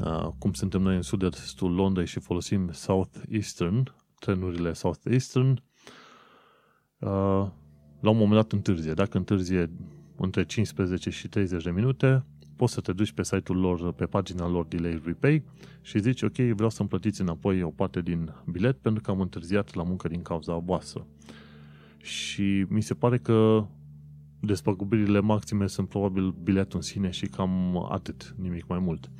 [0.00, 5.62] uh, cum suntem noi în sud-estul Londrei și folosim South Eastern, trenurile South Eastern,
[6.98, 7.46] uh,
[8.06, 8.92] la un moment dat întârzie.
[8.92, 9.70] Dacă întârzie
[10.16, 12.24] între 15 și 30 de minute,
[12.56, 15.44] poți să te duci pe site-ul lor, pe pagina lor Delay Repay
[15.80, 19.74] și zici, ok, vreau să-mi plătiți înapoi o parte din bilet pentru că am întârziat
[19.74, 21.06] la muncă din cauza voastră.
[21.96, 23.66] Și mi se pare că
[24.40, 29.10] despăgubirile maxime sunt probabil biletul în sine și cam atât, nimic mai mult.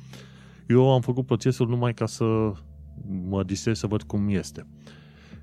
[0.67, 2.51] Eu am făcut procesul numai ca să
[3.27, 4.67] mă distrez să văd cum este.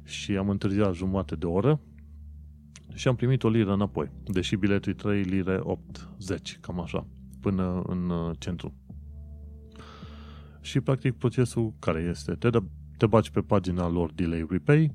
[0.04, 1.80] Și am întârziat jumătate de oră
[2.94, 7.06] și am primit o liră înapoi, deși biletul e 3 lire 80, cam așa,
[7.40, 8.74] până în uh, centru.
[10.60, 12.32] Și practic procesul care este?
[12.32, 12.62] Te, dă,
[12.96, 14.94] te baci pe pagina lor Delay Repay,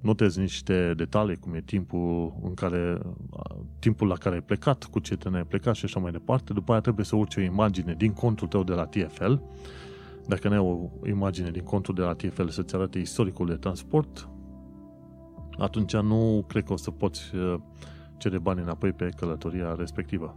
[0.00, 2.98] notezi niște detalii, cum e timpul, în care,
[3.30, 6.52] uh, timpul la care ai plecat, cu ce te ai plecat și așa mai departe.
[6.52, 9.32] După aia trebuie să urci o imagine din contul tău de la TFL.
[10.26, 14.28] Dacă nu ai o imagine din contul de la TFL să-ți arate istoricul de transport,
[15.58, 17.54] atunci nu cred că o să poți uh,
[18.16, 20.36] cere bani înapoi pe călătoria respectivă.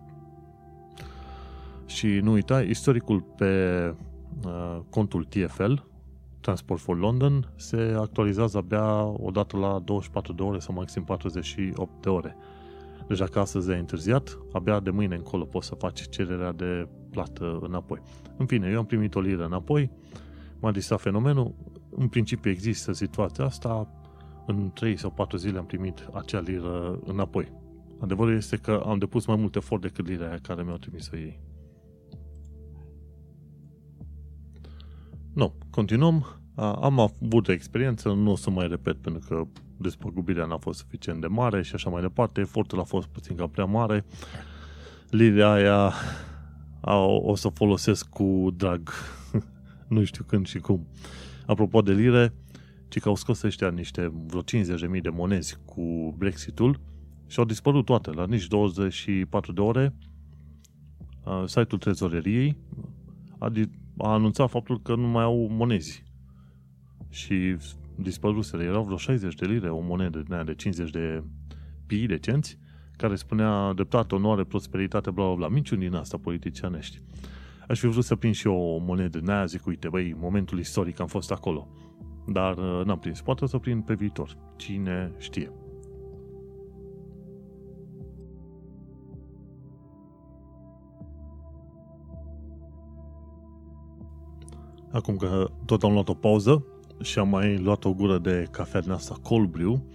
[1.85, 3.93] Și nu uita, istoricul pe
[4.45, 5.73] uh, contul TFL,
[6.39, 12.01] Transport for London, se actualizează abia o dată la 24 de ore sau maxim 48
[12.01, 12.35] de ore.
[13.07, 17.59] Deci dacă astăzi ai întârziat, abia de mâine încolo poți să faci cererea de plată
[17.61, 18.01] înapoi.
[18.37, 19.91] În fine, eu am primit o liră înapoi,
[20.59, 21.53] m-a distrat fenomenul,
[21.89, 23.87] în principiu există situația asta,
[24.45, 27.51] în 3 sau 4 zile am primit acea liră înapoi.
[27.99, 31.39] Adevărul este că am depus mai mult efort decât lira aia care mi-au trimis-o ei.
[35.33, 36.25] Nu, continuăm.
[36.55, 41.21] Am avut o experiență, nu o să mai repet pentru că despăgubirea n-a fost suficient
[41.21, 42.41] de mare și așa mai departe.
[42.41, 44.05] Efortul a fost puțin cam prea mare.
[45.09, 45.93] Lira aia
[47.21, 48.89] o să folosesc cu drag.
[49.87, 50.87] nu știu când și cum.
[51.45, 52.33] Apropo de lire,
[52.95, 56.79] ci că au scos ăștia niște vreo 50.000 de monezi cu Brexitul
[57.27, 58.11] și au dispărut toate.
[58.11, 59.95] La nici 24 de ore,
[61.23, 62.57] uh, site-ul trezoreriei
[63.37, 63.51] a,
[63.97, 66.03] a anunțat faptul că nu mai au monezi.
[67.09, 67.55] Și
[67.95, 68.63] dispăruseră.
[68.63, 71.23] Erau vreo 60 de lire o monedă de 50 de
[71.85, 72.57] pi de cenți
[72.97, 75.47] care spunea dreptate, onoare, prosperitate, bla, bla, bla.
[75.47, 77.01] Minciuni din asta politicianești.
[77.67, 80.59] Aș fi vrut să prind și eu o monedă din aia, zic, uite, băi, momentul
[80.59, 81.67] istoric am fost acolo.
[82.27, 83.21] Dar uh, n-am prins.
[83.21, 84.37] Poate să prind pe viitor.
[84.55, 85.51] Cine știe.
[94.91, 96.65] Acum că tot am luat o pauză
[97.01, 99.85] și am mai luat o gură de cafea din asta cold brew,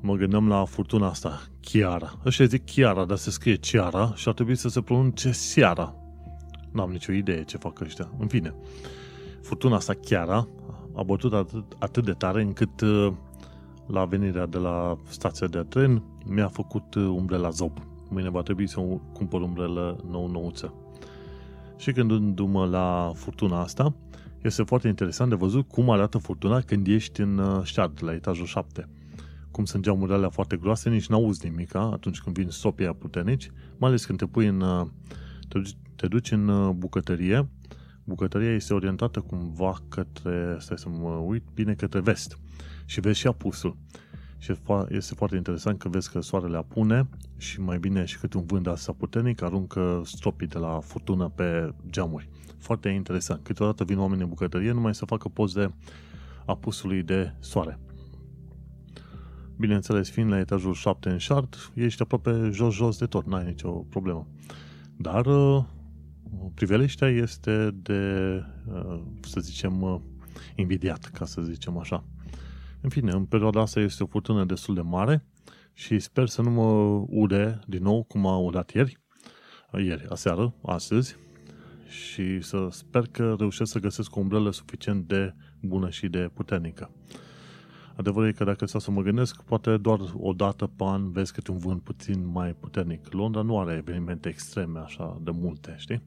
[0.00, 2.18] mă gândeam la furtuna asta, Chiara.
[2.24, 5.94] Ăștia zic Chiara, dar se scrie Chiara și ar trebui să se pronunce Seara.
[6.72, 8.10] N-am nicio idee ce fac ăștia.
[8.18, 8.54] În fine,
[9.42, 10.48] furtuna asta Chiara
[10.98, 13.12] a bătut atât, atât de tare încât uh,
[13.86, 17.78] la venirea de la stația de tren mi-a făcut uh, umbrela zob.
[18.08, 18.80] Mâine va trebui să
[19.12, 20.74] cumpăr umbrelă nou-nouță.
[21.76, 23.94] Și gândindu-mă la furtuna asta,
[24.42, 28.46] este foarte interesant de văzut cum arată furtuna când ești în șard, uh, la etajul
[28.46, 28.88] 7.
[29.50, 33.88] Cum sunt geamurile alea foarte groase, nici n-auzi nimic atunci când vin stopii puternici, mai
[33.88, 34.64] ales când te pui în,
[35.48, 35.60] te,
[35.96, 37.48] te duci în bucătărie
[38.08, 42.38] bucătăria este orientată cumva către, stai să mă uit, bine către vest.
[42.84, 43.76] Și vezi și apusul.
[44.38, 44.54] Și
[44.88, 48.66] este foarte interesant că vezi că soarele apune și mai bine și cât un vânt
[48.66, 52.28] asta puternic aruncă stropii de la furtună pe geamuri.
[52.58, 53.44] Foarte interesant.
[53.44, 55.74] Câteodată vin oameni în bucătărie numai să facă poze
[56.46, 57.78] apusului de soare.
[59.56, 64.26] Bineînțeles, fiind la etajul 7 în șart, ești aproape jos-jos de tot, n-ai nicio problemă.
[64.96, 65.26] Dar
[66.54, 68.32] priveliștea este de,
[68.72, 70.00] uh, să zicem, uh,
[70.54, 72.04] invidiat, ca să zicem așa.
[72.80, 75.24] În fine, în perioada asta este o furtună destul de mare
[75.72, 78.98] și sper să nu mă ude din nou cum a udat ieri,
[79.72, 81.16] uh, ieri, aseară, astăzi,
[81.88, 86.90] și să sper că reușesc să găsesc o umbrelă suficient de bună și de puternică.
[87.98, 91.32] Adevărul e că dacă stau să mă gândesc, poate doar o dată pe an vezi
[91.32, 93.12] câte un vânt puțin mai puternic.
[93.12, 96.02] Londra nu are evenimente extreme așa de multe, știi?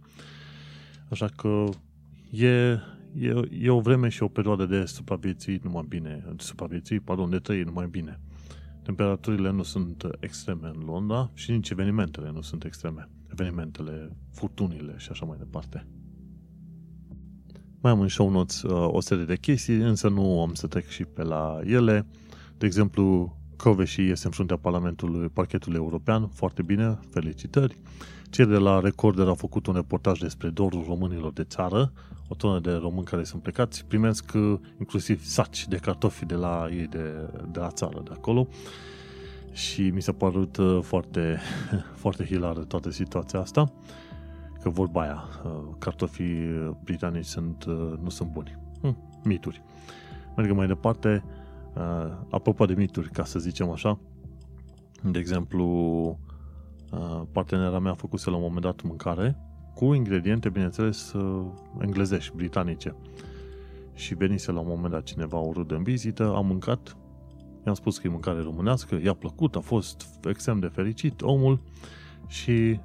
[1.09, 1.69] Așa că
[2.29, 2.79] e, e,
[3.61, 7.65] e o vreme și o perioadă de supraviețuit numai bine, de supraviețuit, pardon, de trăit
[7.65, 8.19] numai bine.
[8.83, 13.09] Temperaturile nu sunt extreme în Londra și nici evenimentele nu sunt extreme.
[13.31, 15.85] Evenimentele, furtunile și așa mai departe.
[17.83, 20.87] Mai am în show notes uh, o serie de chestii, însă nu am să trec
[20.87, 22.05] și pe la ele.
[22.57, 27.77] De exemplu, Coveși este în fruntea Parlamentului Parchetului European, foarte bine, felicitări.
[28.29, 31.91] Cei de la Recorder au făcut un reportaj despre dorul românilor de țară,
[32.27, 36.67] o tonă de români care sunt plecați, primesc uh, inclusiv saci de cartofi de la
[36.71, 38.47] ei de, de la țară, de acolo.
[39.51, 41.39] Și mi s-a părut uh, foarte,
[42.03, 43.73] foarte hilară toată situația asta
[44.61, 48.57] că vorba aia, uh, cartofii britanici sunt, uh, nu sunt buni.
[48.81, 49.63] Hm, mituri.
[50.35, 51.23] Mergem mai departe,
[51.75, 53.99] uh, apropo de mituri, ca să zicem așa,
[55.03, 56.19] de exemplu,
[57.31, 59.37] partenera mea a făcut la un moment dat mâncare
[59.75, 61.13] cu ingrediente, bineînțeles,
[61.79, 62.95] englezești, britanice.
[63.93, 66.97] Și venise la un moment dat cineva o rudă în vizită, am mâncat,
[67.65, 71.59] i-am spus că e mâncare românească, i-a plăcut, a fost extrem de fericit omul
[72.27, 72.79] și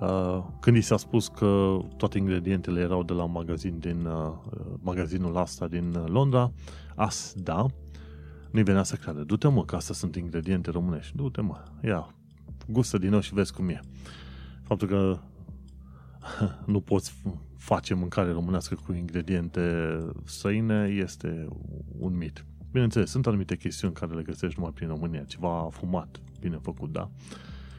[0.00, 4.32] Uh, când i s-a spus că toate ingredientele erau de la un magazin din uh,
[4.80, 6.52] magazinul asta din Londra,
[6.94, 7.66] as, da,
[8.50, 9.22] nu-i venea să creadă.
[9.22, 11.16] Du-te mă, că astea sunt ingrediente românești.
[11.16, 12.14] Du-te mă, ia,
[12.66, 13.80] gustă din nou și vezi cum e.
[14.62, 15.18] Faptul că
[16.72, 17.22] nu poți
[17.56, 21.48] face mâncare românească cu ingrediente străine este
[21.98, 22.44] un mit.
[22.70, 27.10] Bineînțeles, sunt anumite chestiuni care le găsești numai prin România, ceva fumat, bine făcut, da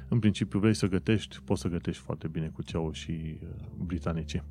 [0.09, 3.47] în principiu vrei să gătești, poți să gătești foarte bine cu ceau și uh,
[3.85, 4.43] britanicii.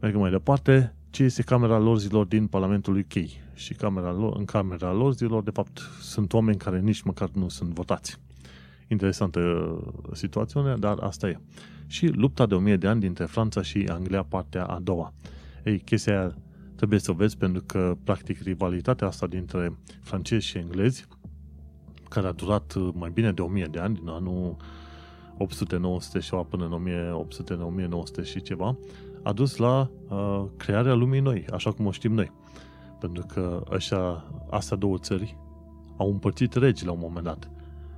[0.00, 3.24] Mergem mai departe, ce este camera lorzilor din Parlamentul UK?
[3.54, 7.70] Și camera lor, în camera lorzilor, de fapt, sunt oameni care nici măcar nu sunt
[7.70, 8.18] votați.
[8.88, 11.40] Interesantă uh, situație, dar asta e.
[11.86, 15.12] Și lupta de 1000 de ani dintre Franța și Anglia, partea a doua.
[15.64, 16.34] Ei, chestia aia
[16.76, 21.06] trebuie să o vezi pentru că, practic, rivalitatea asta dintre francezi și englezi
[22.14, 24.56] care a durat uh, mai bine de 1000 de ani, din anul
[26.18, 28.76] 800-900 și până în 1800 și ceva,
[29.22, 32.32] a dus la uh, crearea lumii noi, așa cum o știm noi.
[33.00, 35.36] Pentru că așa, astea două țări
[35.96, 37.50] au împărțit regi la un moment dat.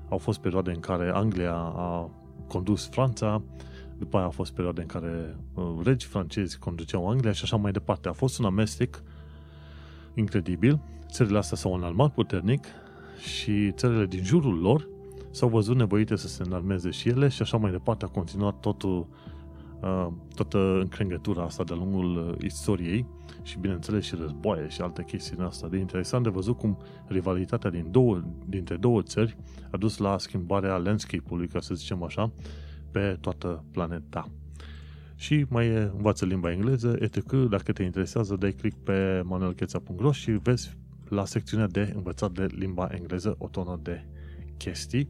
[0.08, 2.10] Au fost perioade în care Anglia a
[2.48, 3.42] condus Franța,
[3.98, 7.72] după aia a fost perioade în care uh, regi francezi conduceau Anglia și așa mai
[7.72, 8.08] departe.
[8.08, 9.02] A fost un amestec
[10.14, 12.66] incredibil țările astea s-au înalmat puternic
[13.18, 14.88] și țările din jurul lor
[15.30, 19.06] s-au văzut nevoite să se înarmeze și ele și așa mai departe a continuat totul,
[19.80, 23.06] uh, toată încrengătura asta de-a lungul uh, istoriei
[23.42, 25.68] și bineînțeles și războaie și alte chestii în asta.
[25.68, 29.36] De interesant de văzut cum rivalitatea din două, dintre două țări
[29.70, 32.32] a dus la schimbarea landscape-ului, ca să zicem așa,
[32.90, 34.28] pe toată planeta.
[35.14, 37.32] Și mai e, învață limba engleză, etc.
[37.32, 40.76] Dacă te interesează, dai click pe manuelcheța.ro și vezi
[41.08, 44.04] la secțiunea de învățat de limba engleză o tonă de
[44.56, 45.08] chestii.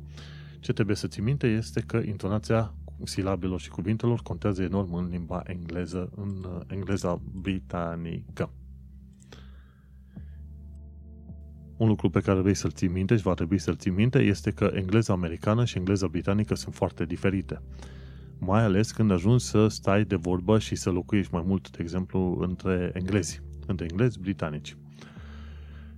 [0.60, 2.74] Ce trebuie să ții minte este că intonația
[3.04, 8.50] silabelor și cuvintelor contează enorm în limba engleză, în uh, engleza britanică.
[11.76, 14.50] Un lucru pe care vrei să-l ții minte și va trebui să-l ții minte este
[14.50, 17.62] că engleza americană și engleza britanică sunt foarte diferite.
[18.38, 22.38] Mai ales când ajungi să stai de vorbă și să locuiești mai mult, de exemplu,
[22.40, 24.76] între englezi, între englezi britanici.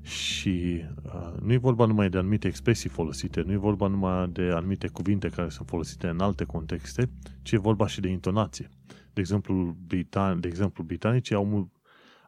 [0.09, 4.42] Și uh, nu e vorba numai de anumite expresii folosite, nu e vorba numai de
[4.54, 7.11] anumite cuvinte care sunt folosite în alte contexte,
[7.42, 8.68] ci e vorba și de intonație.
[9.12, 11.70] De exemplu, britan- de exemplu britanicii au,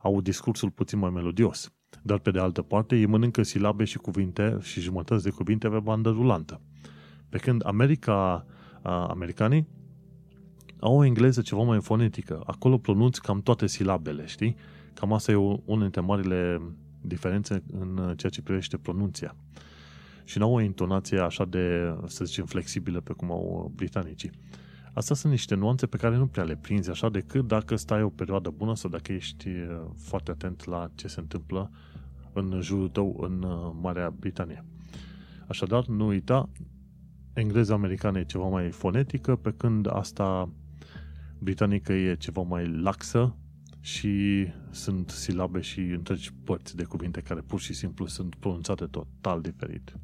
[0.02, 1.72] au discursul puțin mai melodios,
[2.02, 5.80] dar pe de altă parte ei mănâncă silabe și cuvinte și jumătăți de cuvinte pe
[5.80, 6.60] bandă rulantă.
[7.28, 8.46] Pe când America,
[8.84, 9.68] uh, americanii
[10.80, 12.42] au o engleză ceva mai fonetică.
[12.46, 14.56] Acolo pronunți cam toate silabele, știi?
[14.94, 16.60] Cam asta e unul dintre marile
[17.00, 19.36] diferențe în ceea ce privește pronunția.
[20.24, 24.30] Și nu au o intonație așa de, să zicem, flexibilă pe cum au britanicii.
[24.92, 28.08] Astea sunt niște nuanțe pe care nu prea le prinzi așa decât dacă stai o
[28.08, 31.70] perioadă bună sau dacă ești uh, foarte atent la ce se întâmplă
[32.32, 34.64] în jurul tău în uh, Marea Britanie.
[35.46, 36.48] Așadar, nu uita,
[37.32, 40.48] engleza americană e ceva mai fonetică, pe când asta
[41.38, 43.36] britanică e ceva mai laxă,
[43.80, 49.40] și sunt silabe și întregi părți de cuvinte care pur și simplu sunt pronunțate total
[49.40, 49.94] diferit.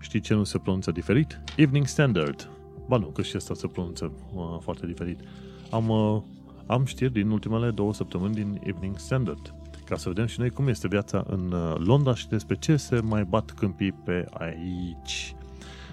[0.00, 1.40] Știi ce nu se pronunță diferit?
[1.56, 2.50] Evening Standard.
[2.88, 5.20] Ba nu, că și asta se pronunță uh, foarte diferit.
[5.70, 6.22] Am, uh,
[6.66, 9.54] am știri din ultimele două săptămâni din Evening Standard.
[9.84, 13.00] Ca să vedem și noi cum este viața în uh, Londra și despre ce se
[13.00, 15.34] mai bat câmpii pe aici.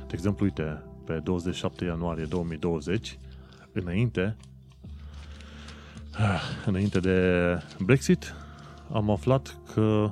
[0.08, 3.20] De exemplu, uite, pe 27 ianuarie 2020,
[3.72, 4.49] înainte Ah,
[6.66, 8.34] înainte de Brexit,
[8.92, 10.12] am aflat că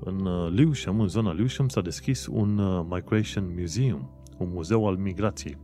[0.00, 4.96] în uh, Lewisham, în zona Lewisham, s-a deschis un uh, Migration Museum, un muzeu al
[4.96, 5.58] migrației.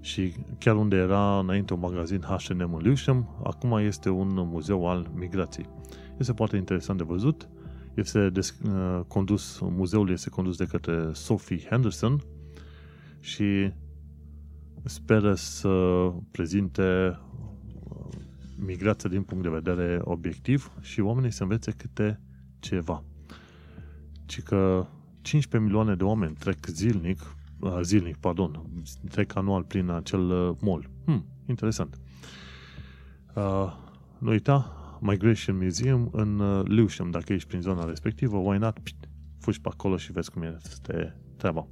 [0.00, 5.10] Și chiar unde era înainte un magazin H&M în Lewisham, acum este un muzeu al
[5.14, 5.66] migrației.
[6.18, 7.48] Este foarte interesant de văzut.
[7.94, 12.22] Este des, uh, condus, muzeul este condus de către Sophie Henderson
[13.20, 13.72] și
[14.84, 15.68] speră să
[16.30, 17.18] prezinte
[18.64, 22.20] migrația din punct de vedere obiectiv și oamenii să învețe câte
[22.58, 23.04] ceva.
[24.26, 24.86] Ci că
[25.20, 28.62] 15 milioane de oameni trec zilnic, uh, zilnic, pardon,
[29.10, 30.90] trec anual prin acel uh, mall.
[31.04, 31.98] Hmm, interesant.
[33.34, 33.72] Uh,
[34.18, 38.78] nu uita, Migration Museum în uh, Lewisham, dacă ești prin zona respectivă, why not?
[38.78, 39.08] Pit,
[39.38, 41.66] fugi pe acolo și vezi cum este treaba.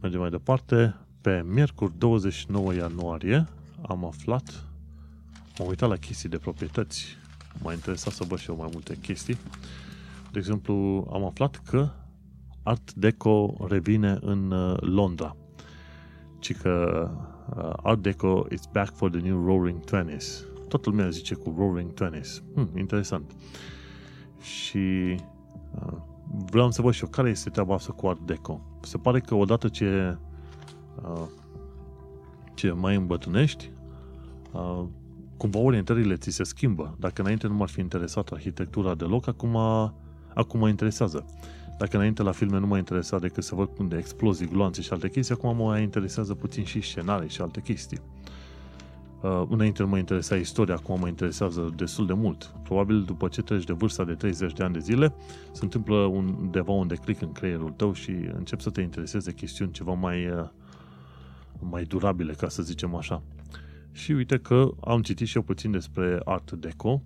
[0.00, 3.46] Mergem mai departe pe miercuri 29 ianuarie
[3.88, 4.64] am aflat,
[5.58, 7.06] m-am uitat la chestii de proprietăți,
[7.62, 9.36] m-a interesat să văd și eu mai multe chestii.
[10.32, 11.88] De exemplu, am aflat că
[12.62, 15.36] Art Deco revine în uh, Londra.
[16.38, 17.08] Ci că
[17.56, 20.44] uh, Art Deco is back for the new Roaring Twenties.
[20.68, 22.42] Toată lumea zice cu Roaring Twenties.
[22.54, 23.34] Hmm, interesant.
[24.40, 25.16] Și
[25.74, 25.92] uh,
[26.50, 28.60] vreau să văd și eu care este treaba asta cu Art Deco.
[28.80, 30.29] Se pare că odată ce Uh,
[32.54, 33.70] ce mai îmbătrânești,
[34.52, 34.84] uh,
[35.36, 36.96] cumva orientările ți se schimbă.
[36.98, 39.56] Dacă înainte nu m-ar fi interesat arhitectura deloc, acum,
[40.34, 41.24] acum mă interesează.
[41.78, 45.08] Dacă înainte la filme nu mă interesa decât să văd de explozii, gloanțe și alte
[45.08, 47.98] chestii, acum mă interesează puțin și scenarii și alte chestii.
[49.22, 52.54] Uh, înainte nu mă interesa istoria, acum mă interesează destul de mult.
[52.62, 55.14] Probabil după ce treci de vârsta de 30 de ani de zile,
[55.52, 59.92] se întâmplă undeva un declic în creierul tău și încep să te intereseze chestiuni ceva
[59.92, 60.48] mai uh,
[61.60, 63.22] mai durabile, ca să zicem așa.
[63.92, 67.02] Și uite că am citit și eu puțin despre Art Deco,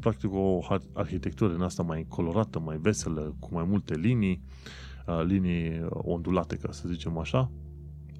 [0.00, 0.60] practic o
[0.92, 4.42] arhitectură în asta mai colorată, mai veselă, cu mai multe linii,
[5.24, 7.50] linii ondulate, ca să zicem așa.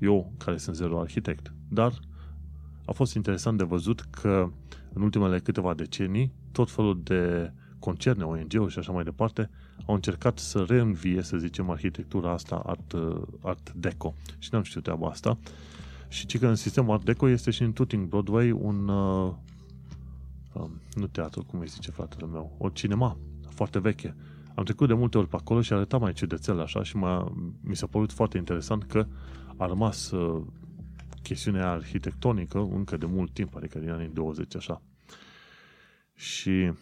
[0.00, 1.54] Eu, care sunt zero arhitect.
[1.68, 1.92] Dar
[2.84, 4.50] a fost interesant de văzut că
[4.92, 7.52] în ultimele câteva decenii, tot felul de
[7.84, 9.50] concerne, ONG-uri și așa mai departe,
[9.86, 12.94] au încercat să reînvie, să zicem, arhitectura asta art,
[13.40, 14.14] art deco.
[14.38, 15.38] Și n-am știut treaba asta
[16.08, 19.32] Și ci că în sistemul Art Deco este și în Tooting Broadway un, uh,
[20.52, 23.16] um, nu teatru, cum îi zice fratele meu, o cinema
[23.48, 24.16] foarte veche.
[24.54, 27.76] Am trecut de multe ori pe acolo și arăta mai ciudățel așa și m-a, mi
[27.76, 29.06] s-a părut foarte interesant că
[29.56, 30.42] a rămas uh,
[31.22, 34.82] chestiunea arhitectonică încă de mult timp, adică din anii 20 așa.
[36.14, 36.74] Și uh,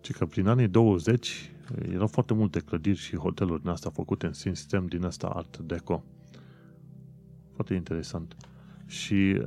[0.00, 1.52] ci că prin anii 20
[1.92, 6.04] erau foarte multe clădiri și hoteluri din asta făcute în sistem din asta Art Deco.
[7.52, 8.36] Foarte interesant.
[8.86, 9.42] Și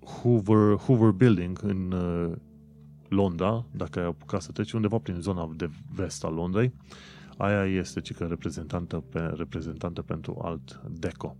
[0.00, 2.36] Hoover, Hoover Building în uh,
[3.08, 6.72] Londra, dacă ai apucat să treci undeva prin zona de vest a Londrei,
[7.36, 11.36] aia este cică reprezentantă, pe, reprezentantă pentru Art Deco.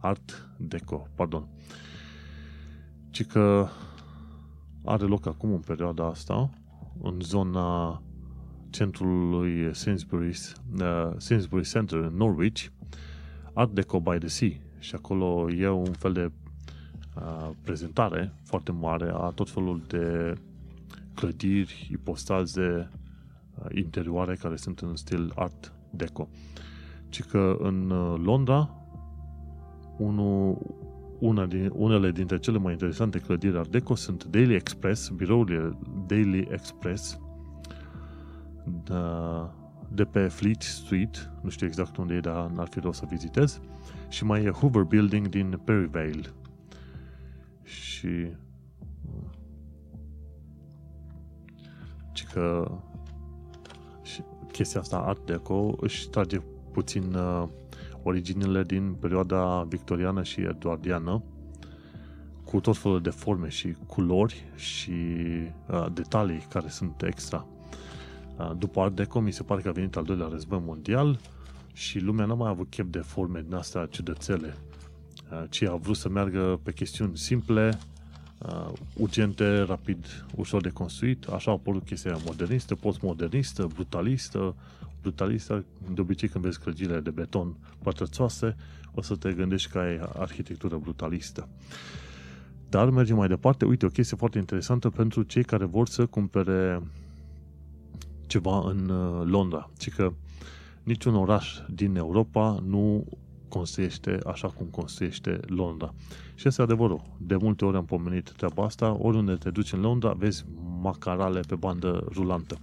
[0.00, 1.48] Art Deco, pardon.
[3.10, 3.70] Cică
[4.84, 6.50] are loc acum în perioada asta
[7.02, 8.02] în zona
[8.70, 12.66] centrului Sainsbury's, uh, Sainsbury Center în Norwich,
[13.52, 14.50] Art Deco by the Sea.
[14.78, 16.30] Și acolo e un fel de
[17.16, 20.34] uh, prezentare foarte mare a tot felul de
[21.14, 22.90] clădiri, ipostaze
[23.54, 26.28] uh, interioare care sunt în stil Art Deco.
[27.08, 28.70] Ci că în uh, Londra,
[29.98, 30.58] unul,
[31.22, 36.48] una din, unele dintre cele mai interesante clădiri Art Deco sunt Daily Express, birourile Daily
[36.50, 37.18] Express
[38.84, 38.94] de,
[39.88, 43.60] de pe Fleet Street, nu știu exact unde e, dar n-ar fi rău să vizitez,
[44.08, 46.32] și mai e Hoover Building din Perivale.
[47.62, 48.30] Și
[52.12, 52.78] ci că
[54.02, 56.38] și chestia asta Art Deco își trage
[56.72, 57.48] puțin uh,
[58.02, 61.22] originile din perioada victoriană și eduardiană
[62.44, 64.90] cu tot felul de forme și culori și
[65.70, 67.46] uh, detalii care sunt extra.
[68.38, 71.20] Uh, după Art Deco mi se pare că a venit al doilea război mondial
[71.72, 74.56] și lumea n-a mai avut chef de forme din astea ciudățele,
[75.32, 77.78] uh, ci a vrut să meargă pe chestiuni simple,
[78.38, 81.26] uh, urgente, rapid, ușor de construit.
[81.26, 84.54] Așa a apărut chestia modernistă, postmodernistă, brutalistă.
[85.02, 88.56] Brutalistă, de obicei când vezi clădirile de beton pătrățoase,
[88.94, 91.48] o să te gândești că ai arhitectură brutalistă.
[92.68, 93.64] Dar mergem mai departe.
[93.64, 96.82] Uite, o chestie foarte interesantă pentru cei care vor să cumpere
[98.26, 99.70] ceva în uh, Londra.
[99.78, 100.12] Ci că
[100.82, 103.06] niciun oraș din Europa nu
[103.48, 105.94] construiește așa cum construiește Londra.
[106.34, 107.02] Și este adevărul.
[107.18, 108.96] De multe ori am pomenit treaba asta.
[109.00, 110.44] Oriunde te duci în Londra, vezi
[110.80, 112.58] macarale pe bandă rulantă.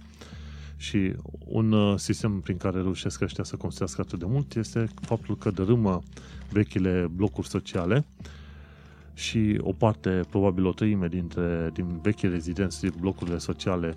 [0.80, 1.14] Și
[1.46, 5.50] un uh, sistem prin care reușesc ăștia să construiască atât de mult este faptul că
[5.50, 6.02] dărâmă
[6.50, 8.04] vechile blocuri sociale
[9.14, 13.94] și o parte, probabil o treime dintre, din vechi rezidenți din blocurile sociale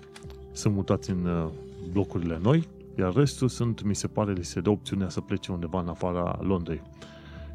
[0.52, 1.48] sunt mutați în uh,
[1.92, 2.68] blocurile noi,
[2.98, 6.38] iar restul sunt, mi se pare, li se dă opțiunea să plece undeva în afara
[6.42, 6.82] Londrei.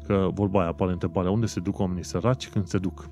[0.06, 3.08] Că vorba aia apare întrebarea, unde se duc oamenii săraci când se duc?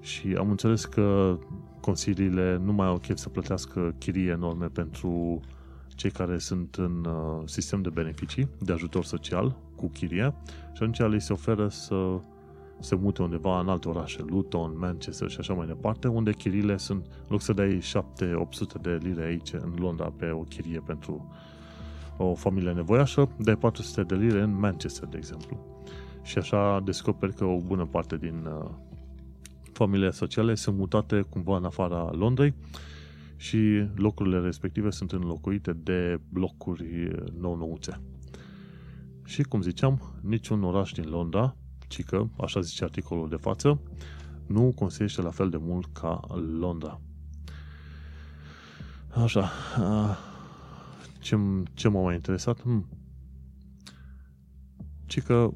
[0.00, 1.38] Și am înțeles că
[1.80, 5.40] consiliile nu mai au chef să plătească chirie enorme pentru
[5.88, 10.98] cei care sunt în uh, sistem de beneficii, de ajutor social, cu chirie, și atunci
[10.98, 12.20] li se oferă să
[12.80, 17.04] se mute undeva în alte orașe, Luton, Manchester și așa mai departe, unde chiriile sunt,
[17.04, 21.28] în loc să dai 7-800 de lire aici în Londra pe o chirie pentru
[22.16, 25.58] o familie nevoiașă, dai 400 de lire în Manchester, de exemplu.
[26.22, 28.70] Și așa descoperi că o bună parte din uh,
[29.72, 32.54] familiile sociale sunt mutate cumva în afara Londrei
[33.36, 38.00] și locurile respective sunt înlocuite de blocuri nou-nouțe.
[39.24, 41.56] Și, cum ziceam, niciun oraș din Londra
[41.90, 43.80] ci că, așa zice articolul de față,
[44.46, 46.20] nu construiește la fel de mult ca
[46.58, 47.00] Londra.
[49.24, 49.50] Așa.
[51.20, 51.36] Ce,
[51.74, 52.60] ce m-a mai interesat?
[52.60, 52.88] Hmm.
[55.06, 55.50] Ci că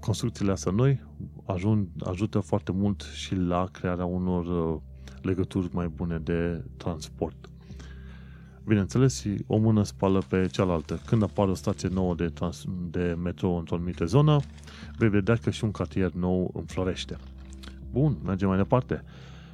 [0.00, 1.02] construcțiile astea noi
[1.50, 4.80] ajung, ajută foarte mult și la crearea unor uh,
[5.22, 7.50] legături mai bune de transport.
[8.64, 11.00] Bineînțeles, o mână spală pe cealaltă.
[11.06, 14.40] Când apare o stație nouă de, trans- de metro într-o anumită zonă,
[14.98, 17.16] vei vedea că și un cartier nou înflorește.
[17.90, 19.02] Bun, mergem mai departe.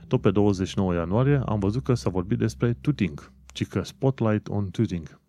[0.08, 4.70] Tot pe 29 ianuarie am văzut că s-a vorbit despre Tooting, ci că Spotlight on
[4.70, 5.20] Tooting.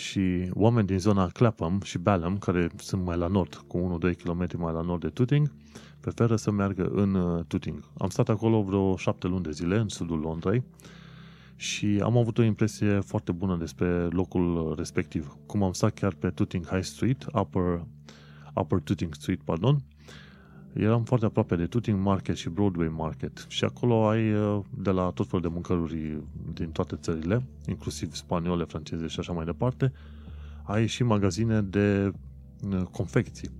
[0.00, 4.46] Și oameni din zona Clapham și Balham, care sunt mai la nord, cu 1-2 km
[4.56, 5.52] mai la nord de Tooting,
[6.00, 7.84] preferă să meargă în uh, Tooting.
[7.98, 10.62] Am stat acolo vreo șapte luni de zile, în sudul Londrei,
[11.56, 15.36] și am avut o impresie foarte bună despre locul respectiv.
[15.46, 17.84] Cum am stat chiar pe Tooting High Street, Upper,
[18.54, 19.82] Upper Tooting Street, pardon,
[20.72, 25.10] eram foarte aproape de Tooting Market și Broadway Market și acolo ai uh, de la
[25.10, 29.92] tot felul de mâncăruri din toate țările, inclusiv spaniole, franceze și așa mai departe,
[30.62, 32.12] ai și magazine de
[32.70, 33.50] uh, confecții.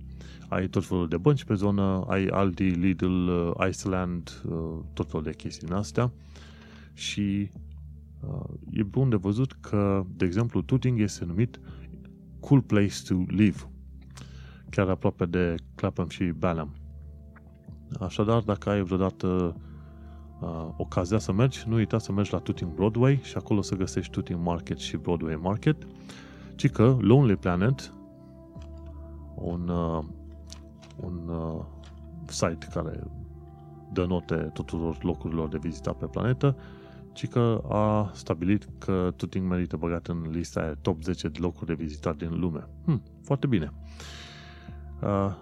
[0.49, 5.23] Ai tot felul de bănci pe zonă, ai Aldi, Lidl, uh, Iceland, uh, tot felul
[5.23, 6.11] de chestii din astea
[6.93, 7.49] și
[8.69, 11.59] e bun de văzut că, de exemplu, Tooting este numit
[12.39, 13.69] Cool Place to Live,
[14.69, 16.80] chiar aproape de Clapham și Balham.
[17.99, 19.55] Așadar, dacă ai vreodată
[20.41, 24.11] uh, ocazia să mergi, nu uita să mergi la Tooting Broadway și acolo să găsești
[24.11, 25.87] Tooting Market și Broadway Market,
[26.55, 27.93] ci că Lonely Planet,
[29.35, 30.03] un, uh,
[30.95, 31.63] un uh,
[32.25, 33.03] site care
[33.93, 36.55] dă note tuturor locurilor de vizitat pe planetă,
[37.13, 41.73] ci că a stabilit că Tuting merită băgat în lista top 10 de locuri de
[41.73, 42.67] vizitat din lume.
[42.85, 43.73] Hm, foarte bine.
[45.01, 45.35] Uh,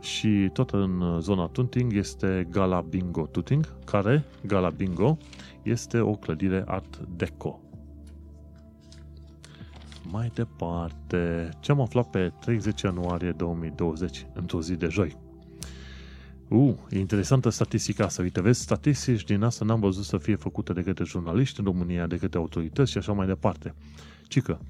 [0.00, 5.18] și tot în zona Tuting este Gala Bingo Tuting, care, Gala Bingo,
[5.62, 7.60] este o clădire art deco.
[10.10, 15.16] Mai departe, ce am aflat pe 30 ianuarie 2020, într-o zi de joi.
[16.48, 18.22] Uh, e interesantă statistica asta.
[18.22, 22.06] Uite, vezi, statistici din asta n-am văzut să fie făcute de către jurnaliști în România,
[22.06, 23.74] de către autorități și așa mai departe.
[24.28, 24.60] Cică,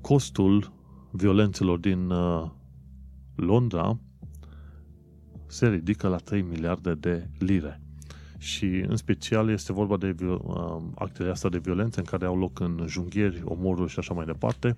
[0.00, 0.72] costul
[1.10, 2.50] violențelor din uh,
[3.40, 3.98] Londra
[5.46, 7.80] se ridică la 3 miliarde de lire.
[8.38, 10.36] Și în special este vorba de uh,
[10.94, 14.76] actele astea de violență în care au loc în junghieri, omoruri și așa mai departe.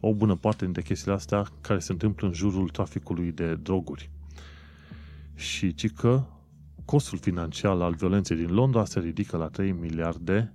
[0.00, 4.10] O bună parte dintre chestiile astea care se întâmplă în jurul traficului de droguri
[5.34, 6.24] și ci că
[6.84, 10.52] costul financiar al violenței din Londra se ridică la 3 miliarde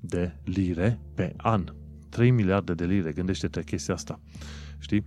[0.00, 1.64] de lire pe an.
[2.08, 4.20] 3 miliarde de lire, gândește-te chestia asta.
[4.78, 5.04] Știi?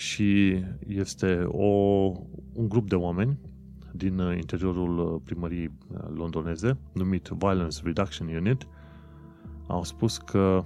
[0.00, 1.66] Și este o,
[2.52, 3.38] un grup de oameni
[3.92, 5.72] din interiorul primăriei
[6.14, 8.66] londoneze, numit Violence Reduction Unit,
[9.66, 10.64] au spus că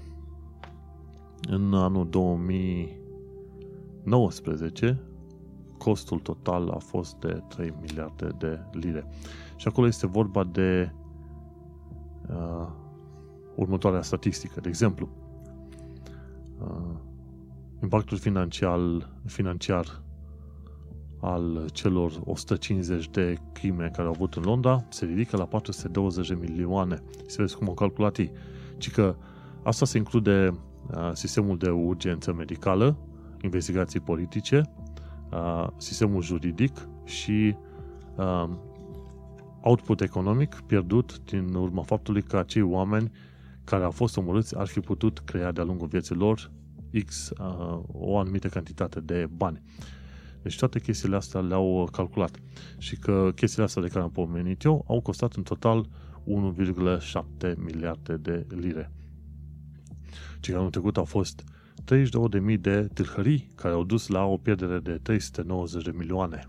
[1.48, 5.00] în anul 2019
[5.78, 9.06] costul total a fost de 3 miliarde de lire.
[9.56, 10.92] Și acolo este vorba de
[12.28, 12.68] uh,
[13.54, 14.60] următoarea statistică.
[14.60, 15.08] De exemplu,
[16.60, 16.94] uh,
[17.82, 18.78] impactul financiar,
[19.26, 20.02] financiar
[21.20, 26.34] al celor 150 de crime care au avut în Londra se ridică la 420 de
[26.34, 27.02] milioane.
[27.26, 28.30] Să vezi cum au calculat ei.
[28.78, 29.16] Ci că
[29.62, 30.48] asta se include
[30.90, 32.96] uh, sistemul de urgență medicală,
[33.42, 34.70] investigații politice,
[35.32, 37.56] uh, sistemul juridic și
[38.16, 38.48] uh,
[39.60, 43.10] output economic pierdut din urma faptului că acei oameni
[43.64, 46.50] care au fost omorâți ar fi putut crea de-a lungul vieții lor
[47.02, 49.62] X uh, o anumită cantitate de bani.
[50.42, 52.38] Deci toate chestiile astea le-au calculat.
[52.78, 55.88] Și că chestiile astea de care am pomenit eu au costat în total
[56.24, 58.90] 1,7 miliarde de lire.
[60.40, 61.44] Ce anul trecut au fost
[61.84, 66.48] 32.000 de tâlhării care au dus la o pierdere de 390 de milioane.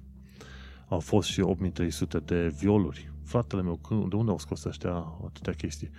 [0.87, 3.13] Au fost și 8300 de violuri.
[3.23, 3.79] Fratele meu,
[4.09, 4.93] de unde au scos ăștia
[5.25, 5.89] atâtea chestii?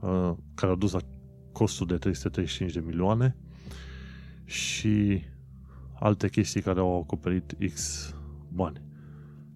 [0.00, 1.00] Uh, care au dus la
[1.52, 3.36] costul de 335 de milioane
[4.52, 5.22] și
[5.94, 8.08] alte chestii care au acoperit X
[8.48, 8.82] bani.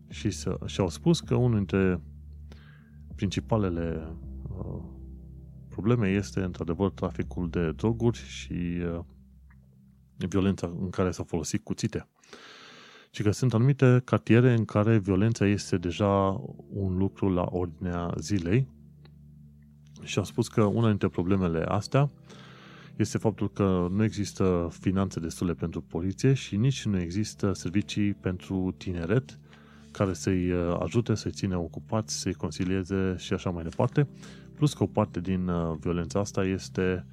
[0.09, 2.01] Și, să, și au spus că unul dintre
[3.15, 4.83] principalele uh,
[5.69, 9.01] probleme este, într-adevăr, traficul de droguri și uh,
[10.17, 12.09] violența în care s-au folosit cuțite.
[13.11, 18.69] Și că sunt anumite cartiere în care violența este deja un lucru la ordinea zilei
[20.03, 22.11] și a spus că una dintre problemele astea
[22.97, 28.75] este faptul că nu există finanțe destule pentru poliție și nici nu există servicii pentru
[28.77, 29.39] tineret
[29.91, 34.09] care să-i uh, ajute, să-i ține ocupați, să-i consilieze și așa mai departe.
[34.55, 37.07] Plus că o parte din uh, violența asta este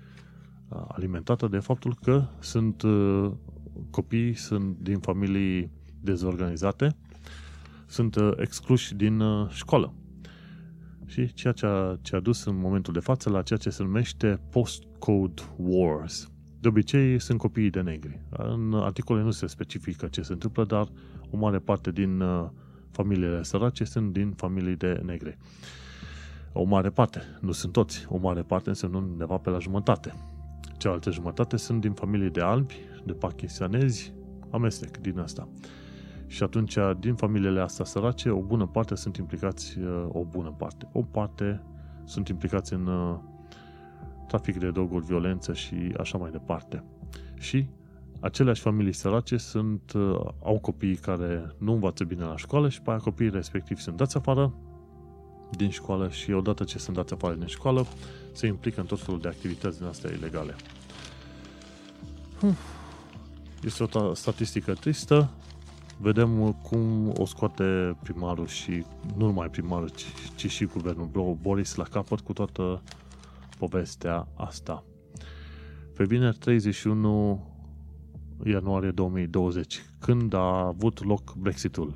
[0.69, 3.31] uh, alimentată de faptul că sunt uh,
[3.89, 5.71] copii sunt din familii
[6.01, 6.95] dezorganizate,
[7.87, 9.93] sunt excluși din școală.
[11.05, 13.83] Și ceea ce a, ce a dus în momentul de față la ceea ce se
[13.83, 16.31] numește postcode wars.
[16.59, 18.21] De obicei sunt copiii de negri.
[18.29, 20.87] În articole nu se specifică ce se întâmplă, dar
[21.29, 22.23] o mare parte din
[22.91, 25.37] familiile sărace sunt din familii de negri.
[26.53, 30.13] O mare parte, nu sunt toți, o mare parte înseamnă undeva pe la jumătate.
[30.77, 32.75] Cealaltă jumătate sunt din familii de albi,
[33.05, 34.13] de pakistanezi,
[34.49, 35.47] amestec din asta.
[36.33, 40.87] Și atunci, din familiile astea sărace, o bună parte sunt implicați, uh, o bună parte,
[40.91, 41.63] o parte
[42.03, 43.15] sunt implicați în uh,
[44.27, 46.83] trafic de droguri, violență și așa mai departe.
[47.39, 47.65] Și
[48.19, 52.89] aceleași familii sărace sunt, uh, au copii care nu învață bine la școală și pe
[52.89, 54.53] aia copiii respectiv sunt dați afară
[55.51, 57.85] din școală și odată ce sunt dați afară din școală,
[58.31, 60.55] se implică în tot felul de activități din astea ilegale.
[62.35, 62.55] acum
[63.63, 65.29] este o statistică tristă.
[65.97, 68.85] Vedem cum o scoate primarul și
[69.17, 72.81] nu numai primarul, ci, ci și guvernul Boris la capăt cu toată
[73.57, 74.83] povestea asta.
[75.95, 77.47] Pe bine 31
[78.45, 81.93] ianuarie 2020, când a avut loc Brexitul.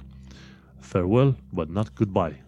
[0.80, 2.46] Farewell, but not goodbye.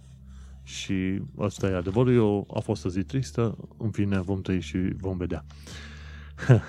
[0.63, 4.77] Și asta e adevărul, eu, a fost o zi tristă, în fine vom trăi și
[4.77, 5.45] vom vedea.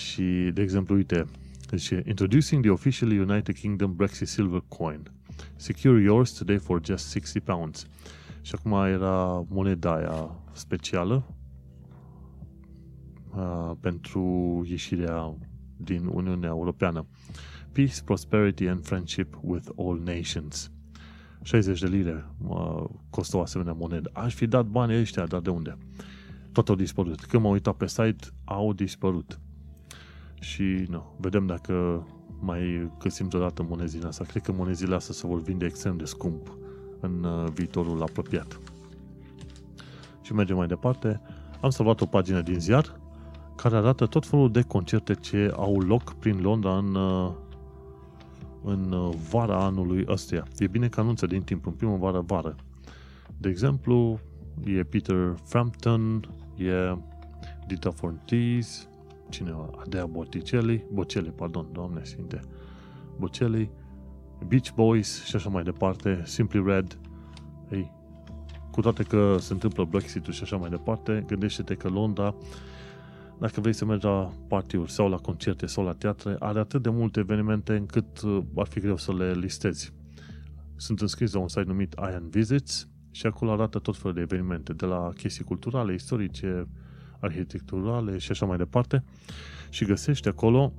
[0.00, 1.26] și, de exemplu, uite,
[1.76, 5.02] zice, Introducing the officially United Kingdom Brexit Silver Coin.
[5.56, 7.86] Secure yours today for just 60 pounds.
[8.42, 11.34] Și acum era moneda aia specială
[13.36, 14.22] uh, pentru
[14.68, 15.36] ieșirea
[15.76, 17.06] din Uniunea Europeană.
[17.72, 20.70] Peace, prosperity and friendship with all nations.
[21.42, 24.10] 60 de lire uh, costă o asemenea monedă.
[24.12, 25.76] Aș fi dat banii ăștia, dar de unde?
[26.52, 27.20] Tot au dispărut.
[27.24, 29.40] Când m-am uitat pe site, au dispărut.
[30.40, 32.06] Și nu, vedem dacă
[32.38, 34.26] mai găsim deodată monezile astea.
[34.26, 36.56] Cred că monezile astea se vor vinde extrem de scump
[37.00, 38.60] în uh, viitorul apropiat.
[40.22, 41.20] Și mergem mai departe.
[41.60, 43.00] Am salvat o pagină din ziar
[43.56, 47.30] care arată tot felul de concerte ce au loc prin Londra în, uh,
[48.64, 50.46] în uh, vara anului ăstuia.
[50.58, 52.56] E bine că anunță din timp, în primăvară-vară.
[53.38, 54.20] De exemplu,
[54.64, 56.96] e Peter Frampton, e
[57.66, 58.88] Dita Fortis,
[59.30, 59.54] cine
[59.84, 62.40] Adea Botticelli, Bocelli, pardon, doamne sfinte,
[63.18, 63.70] Bocelli,
[64.48, 66.98] Beach Boys și așa mai departe, Simply Red.
[67.70, 67.92] Ei,
[68.70, 72.34] cu toate că se întâmplă Brexit-ul și așa mai departe, gândește-te că Londra
[73.40, 76.88] dacă vrei să mergi la partiuri sau la concerte sau la teatre, are atât de
[76.88, 79.92] multe evenimente încât uh, ar fi greu să le listezi.
[80.76, 84.72] Sunt înscris la un site numit Iron Visits și acolo arată tot felul de evenimente,
[84.72, 86.68] de la chestii culturale, istorice,
[87.20, 89.04] arhitecturale și așa mai departe
[89.68, 90.72] și găsești acolo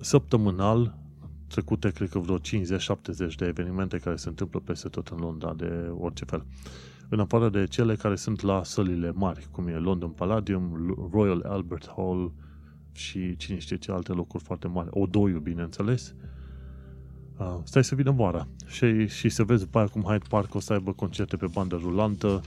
[0.00, 0.98] săptămânal
[1.48, 2.40] trecute, cred că vreo 50-70
[3.36, 6.44] de evenimente care se întâmplă peste tot în Londra, de orice fel
[7.12, 11.92] în afară de cele care sunt la sălile mari, cum e London Palladium, Royal Albert
[11.96, 12.32] Hall
[12.92, 14.88] și cine știe ce alte locuri foarte mari.
[14.90, 16.14] Odoiu, bineînțeles.
[17.38, 20.60] Uh, stai să vină vara și, și să vezi după aia cum Hyde Park o
[20.60, 22.40] să aibă concerte pe bandă rulantă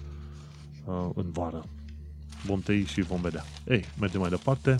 [0.86, 1.64] uh, în vară.
[2.46, 3.44] Vom tăi și vom vedea.
[3.68, 4.76] Ei, mergem mai departe.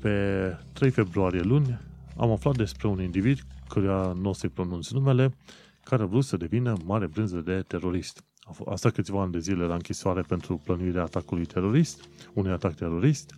[0.00, 1.80] Pe 3 februarie luni
[2.16, 5.36] am aflat despre un individ căruia nu o să-i pronunț numele,
[5.84, 8.24] care a vrut să devină mare brânză de terorist.
[8.66, 13.34] A stat câțiva ani de zile la închisoare pentru plănuirea atacului terorist, unui atac terorist,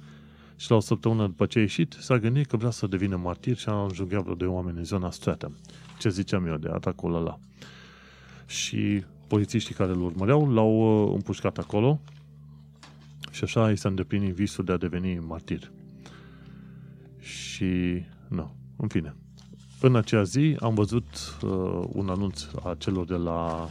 [0.56, 3.56] și la o săptămână după ce a ieșit, s-a gândit că vrea să devină martir
[3.56, 5.56] și a înjunghiat vreo doi oameni în zona Stratham.
[5.98, 7.38] Ce ziceam eu de atacul ăla.
[8.46, 12.00] Și polițiștii care îl urmăreau l-au uh, împușcat acolo
[13.30, 15.72] și așa i s-a îndeplinit visul de a deveni martir.
[17.18, 19.14] Și, nu, în fine,
[19.80, 23.70] în acea zi am văzut uh, un anunț a celor de la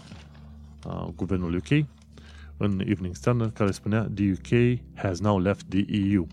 [0.85, 1.85] uh, guvernul UK
[2.57, 6.27] în Evening Standard care spunea The UK has now left the EU.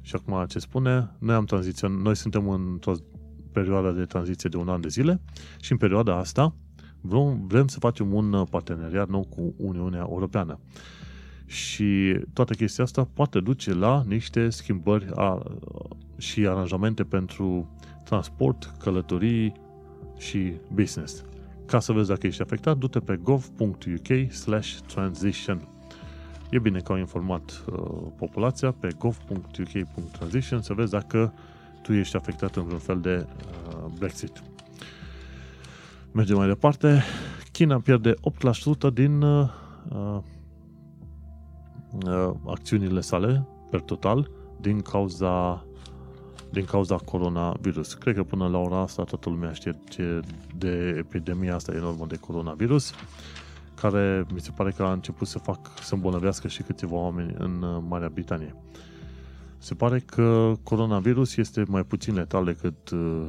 [0.00, 1.10] Și acum ce spune?
[1.18, 2.94] Noi am tranziționat, noi suntem într-o
[3.52, 5.20] perioadă de tranziție de un an de zile
[5.60, 6.54] și în perioada asta
[7.00, 10.58] vrem, vrem să facem un parteneriat nou cu Uniunea Europeană.
[11.48, 15.42] Și toată chestia asta poate duce la niște schimbări a,
[16.16, 17.70] și aranjamente pentru
[18.04, 19.52] transport, călătorii
[20.18, 21.24] și business.
[21.66, 25.68] Ca să vezi dacă ești afectat, du-te pe gov.uk slash transition.
[26.50, 27.78] E bine că au informat uh,
[28.16, 31.32] populația pe gov.uk.transition să vezi dacă
[31.82, 34.42] tu ești afectat în vreun fel de uh, Brexit.
[36.12, 37.02] Mergem mai departe.
[37.52, 38.14] China pierde
[38.90, 39.48] 8% din uh,
[39.88, 40.18] uh,
[42.46, 44.30] acțiunile sale per total
[44.60, 45.62] din cauza
[46.50, 47.94] din cauza coronavirus.
[47.94, 50.20] Cred că până la ora asta toată lumea știe ce
[50.56, 52.92] de epidemia asta enormă de coronavirus,
[53.80, 57.62] care mi se pare că a început să fac să îmbolnăvească și câțiva oameni în
[57.62, 58.54] uh, Marea Britanie.
[59.60, 63.28] Se pare că coronavirus este mai puțin letal decât uh,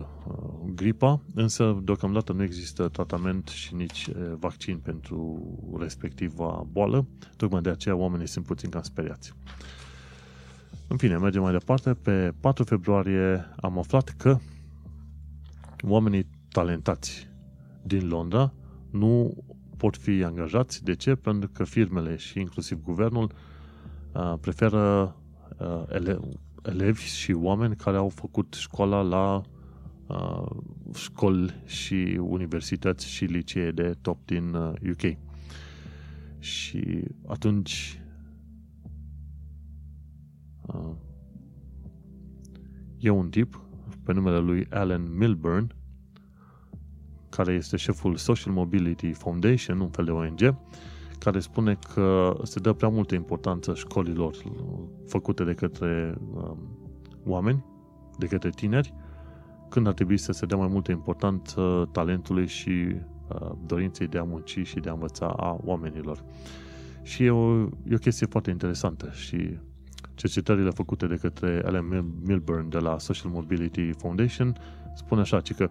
[0.75, 5.41] gripa, însă deocamdată nu există tratament și nici uh, vaccin pentru
[5.79, 7.05] respectiva boală,
[7.37, 9.33] tocmai de aceea oamenii sunt puțin cam speriați.
[10.87, 11.93] În fine, mergem mai departe.
[11.93, 14.37] Pe 4 februarie am aflat că
[15.81, 17.29] oamenii talentați
[17.83, 18.53] din Londra
[18.89, 19.37] nu
[19.77, 20.83] pot fi angajați.
[20.83, 21.15] De ce?
[21.15, 23.31] Pentru că firmele și inclusiv guvernul
[24.13, 25.15] uh, preferă
[25.59, 26.19] uh, ele-
[26.63, 29.41] elevi și oameni care au făcut școala la
[30.07, 30.47] uh,
[30.95, 35.17] școli și universități și licee de top din uh, UK.
[36.39, 38.01] Și atunci
[40.73, 40.95] Uh,
[43.01, 43.61] E un tip
[44.03, 45.75] pe numele lui Alan Milburn,
[47.29, 50.55] care este șeful Social Mobility Foundation, un fel de ONG,
[51.19, 54.35] care spune că se dă prea multă importanță școlilor
[55.07, 56.57] făcute de către um,
[57.25, 57.65] oameni,
[58.17, 58.93] de către tineri,
[59.69, 64.23] când ar trebui să se dea mai multă importanță talentului și uh, dorinței de a
[64.23, 66.23] munci și de a învăța a oamenilor.
[67.01, 69.57] Și e o, e o chestie foarte interesantă și
[70.15, 74.55] cercetările făcute de către Alan Milburn de la Social Mobility Foundation
[74.95, 75.69] spune așa, că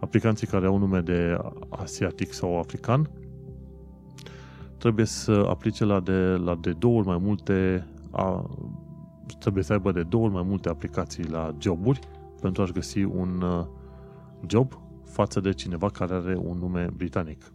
[0.00, 1.38] aplicanții care au nume de
[1.68, 3.10] asiatic sau african
[4.84, 8.50] trebuie să aplice la de, la de două ori mai multe a,
[9.38, 11.98] trebuie să aibă de două ori mai multe aplicații la joburi
[12.40, 13.66] pentru a-și găsi un uh,
[14.46, 17.52] job față de cineva care are un nume britanic.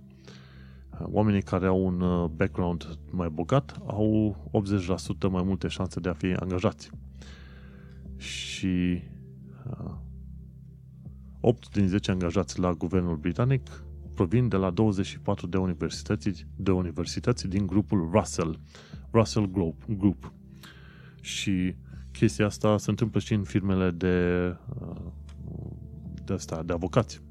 [1.02, 4.36] Oamenii care au un uh, background mai bogat au
[5.28, 6.90] 80% mai multe șanse de a fi angajați.
[8.18, 9.02] Și
[11.40, 13.84] 8 uh, din 10 angajați la guvernul britanic
[14.20, 18.60] provin de la 24 de universități, de universități din grupul Russell,
[19.12, 19.84] Russell Group.
[19.88, 20.34] Group.
[21.22, 21.76] Și
[22.12, 25.02] chestia asta se întâmplă și în firmele de, uh,
[26.26, 27.22] de, asta, de avocați.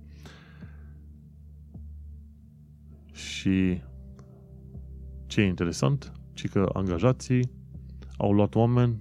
[3.13, 3.83] Și
[5.27, 7.51] ce e interesant, ci că angajații
[8.17, 9.01] au luat oameni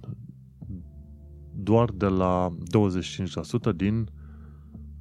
[1.54, 2.48] doar de la
[3.72, 4.08] 25% din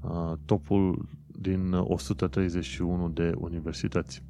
[0.02, 1.17] uh, topul
[1.48, 4.24] din 131 de universități.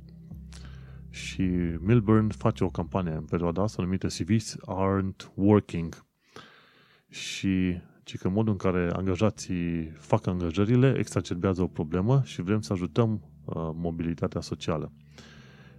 [1.09, 1.41] Și
[1.79, 6.05] Milburn face o campanie în perioada asta numită CVs aren't working.
[7.09, 12.73] Și ci că modul în care angajații fac angajările exacerbează o problemă și vrem să
[12.73, 13.11] ajutăm
[13.45, 14.91] uh, mobilitatea socială.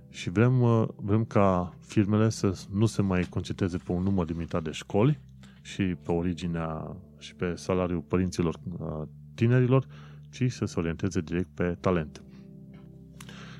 [0.08, 4.62] Și vrem, uh, vrem ca firmele să nu se mai concentreze pe un număr limitat
[4.62, 5.20] de școli
[5.62, 9.02] și pe originea și pe salariul părinților uh,
[9.34, 9.86] tinerilor,
[10.30, 12.22] ci să se orienteze direct pe talent.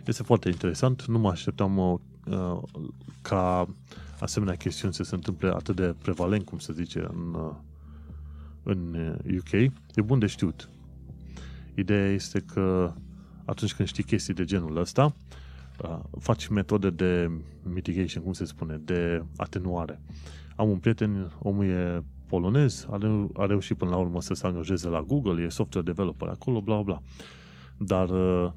[0.06, 1.98] Este foarte interesant, nu mă așteptam uh,
[3.22, 3.68] ca
[4.20, 7.54] asemenea chestiuni să se întâmple atât de prevalent, cum se zice, în, uh,
[8.62, 8.94] în
[9.38, 9.52] UK.
[9.52, 10.68] Uh, e bun de știut.
[11.74, 12.92] Ideea este că
[13.44, 15.14] atunci când știi chestii de genul ăsta,
[15.82, 17.30] uh, faci metode de
[17.62, 20.00] mitigation, cum se spune, de atenuare.
[20.56, 24.46] Am un prieten, omul e polonez, a, reu- a reușit până la urmă să se
[24.46, 26.98] angajeze la Google, e software developer acolo, bla bla.
[27.78, 28.50] Dar uh,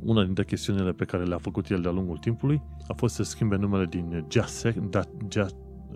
[0.00, 3.56] una dintre chestiunile pe care le-a făcut el de-a lungul timpului a fost să schimbe
[3.56, 5.46] numele din JASEC, da, ja,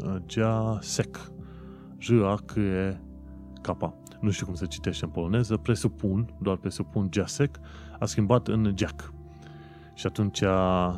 [0.04, 1.30] uh, JASEC,
[1.98, 3.00] j a c e
[3.62, 3.76] k
[4.20, 7.58] nu știu cum se citește în poloneză, presupun, doar presupun JASEC,
[7.98, 9.12] a schimbat în Jack.
[9.94, 10.94] Și atunci, uh,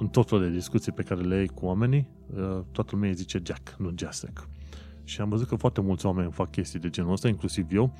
[0.00, 3.40] în tot felul de discuții pe care le ai cu oamenii, uh, toată lumea zice
[3.44, 4.48] Jack, nu Jasek.
[5.04, 7.92] Și am văzut că foarte mulți oameni fac chestii de genul ăsta, inclusiv eu.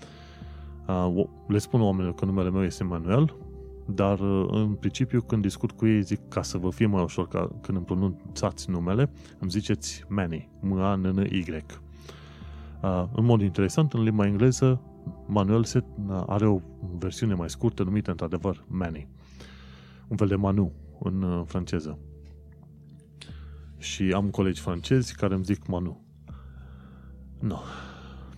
[0.87, 3.37] Uh, le spun oamenilor că numele meu este Manuel,
[3.87, 7.29] dar uh, în principiu când discut cu ei zic ca să vă fie mai ușor
[7.29, 11.65] ca când îmi pronunțați numele, îmi ziceți Manny, M-A-N-N-Y.
[13.13, 14.81] În mod interesant, în limba engleză,
[15.27, 15.85] Manuel se,
[16.27, 16.61] are o
[16.99, 19.09] versiune mai scurtă numită într-adevăr Manny.
[20.09, 20.73] Un fel de Manu
[21.03, 21.99] în franceză
[23.81, 26.01] și am colegi francezi care îmi zic Manu.
[27.41, 27.61] Nu.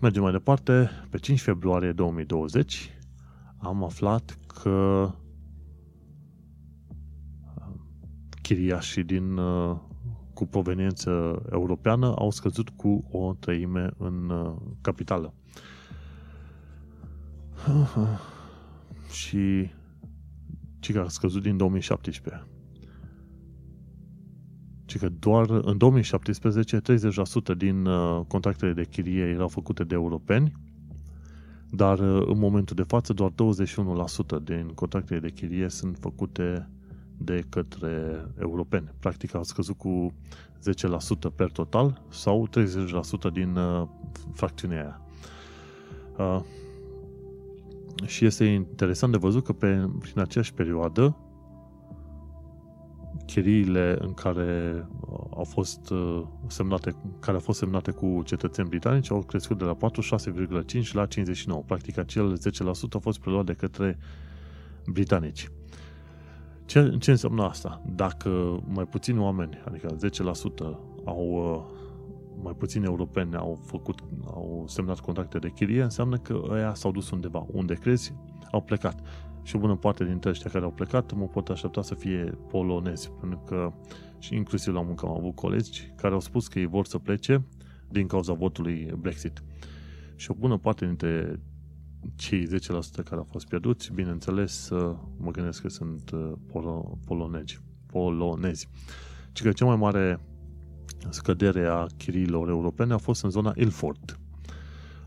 [0.01, 0.91] Mergem mai departe.
[1.11, 2.91] Pe 5 februarie 2020
[3.59, 4.69] am aflat că
[7.55, 7.75] uh,
[8.43, 9.77] chiriașii din, uh,
[10.35, 15.35] cu proveniență europeană au scăzut cu o treime în uh, capitală.
[19.21, 19.71] Și
[20.79, 22.47] ce a scăzut din 2017
[24.93, 30.53] ci că doar în 2017 30% din uh, contractele de chirie erau făcute de europeni,
[31.71, 33.35] dar uh, în momentul de față doar 21%
[34.45, 36.69] din contractele de chirie sunt făcute
[37.17, 38.91] de către europeni.
[38.99, 40.13] Practic au scăzut cu
[41.31, 42.49] 10% per total sau
[43.29, 43.87] 30% din uh,
[44.33, 45.01] fracțiunea aia.
[46.37, 46.43] Uh,
[48.07, 51.17] și este interesant de văzut că pe, prin aceeași perioadă
[53.33, 59.11] chiriile în care uh, au fost uh, semnate, care au fost semnate cu cetățeni britanici
[59.11, 61.63] au crescut de la 46,5 la 59.
[61.67, 62.41] Practic, acel 10%
[62.91, 63.99] a fost preluat de către
[64.87, 65.49] britanici.
[66.65, 67.83] Ce, ce înseamnă asta?
[67.95, 69.97] Dacă mai puțini oameni, adică
[70.65, 76.43] 10% au uh, mai puțini europeni au făcut, au semnat contracte de chirie, înseamnă că
[76.51, 77.47] ăia s-au dus undeva.
[77.53, 78.15] Unde crezi?
[78.51, 79.01] Au plecat
[79.43, 83.11] și o bună parte dintre ăștia care au plecat mă pot aștepta să fie polonezi,
[83.21, 83.73] pentru că
[84.19, 87.45] și inclusiv la muncă am avut colegi care au spus că ei vor să plece
[87.89, 89.43] din cauza votului Brexit.
[90.17, 91.41] Și o bună parte dintre
[92.15, 92.51] cei 10%
[93.05, 94.69] care au fost pierduți, bineînțeles,
[95.17, 96.11] mă gândesc că sunt
[96.47, 97.61] polo- polonezi.
[97.87, 98.69] polonezi.
[99.33, 100.21] Și că cea mai mare
[101.09, 104.19] scădere a chiriilor europene a fost în zona Ilford.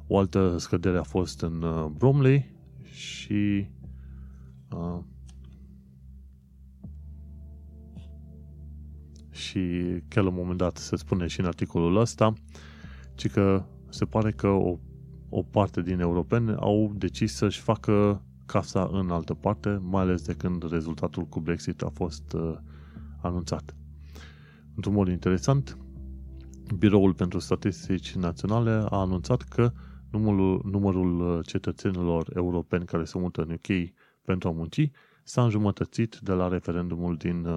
[0.07, 1.65] O altă scădere a fost în
[1.97, 3.67] Bromley și
[4.77, 4.99] uh,
[9.31, 9.59] și
[10.07, 12.33] chiar la un moment dat se spune și în articolul ăsta,
[13.15, 14.77] ci că se pare că o,
[15.29, 20.33] o parte din europeni au decis să-și facă casa în altă parte, mai ales de
[20.33, 22.53] când rezultatul cu Brexit a fost uh,
[23.21, 23.75] anunțat.
[24.75, 25.77] Într-un mod interesant,
[26.77, 29.71] Biroul pentru Statistici Naționale a anunțat că
[30.11, 33.67] numărul, numărul cetățenilor europeni care se mută în UK
[34.25, 34.91] pentru a munci
[35.27, 37.47] s-a înjumătățit de la referendumul din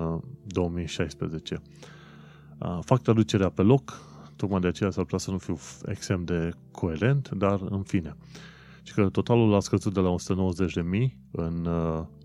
[0.44, 1.54] 2016.
[1.54, 4.02] Uh, uh, fac traducerea pe loc,
[4.36, 8.16] tocmai de aceea s-ar putea să nu fiu extrem de coerent, dar în fine.
[8.82, 11.68] Și că totalul a scăzut de la 190.000 în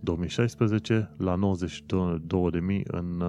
[0.02, 1.40] 2016 uh, la
[2.76, 3.24] 92.000 în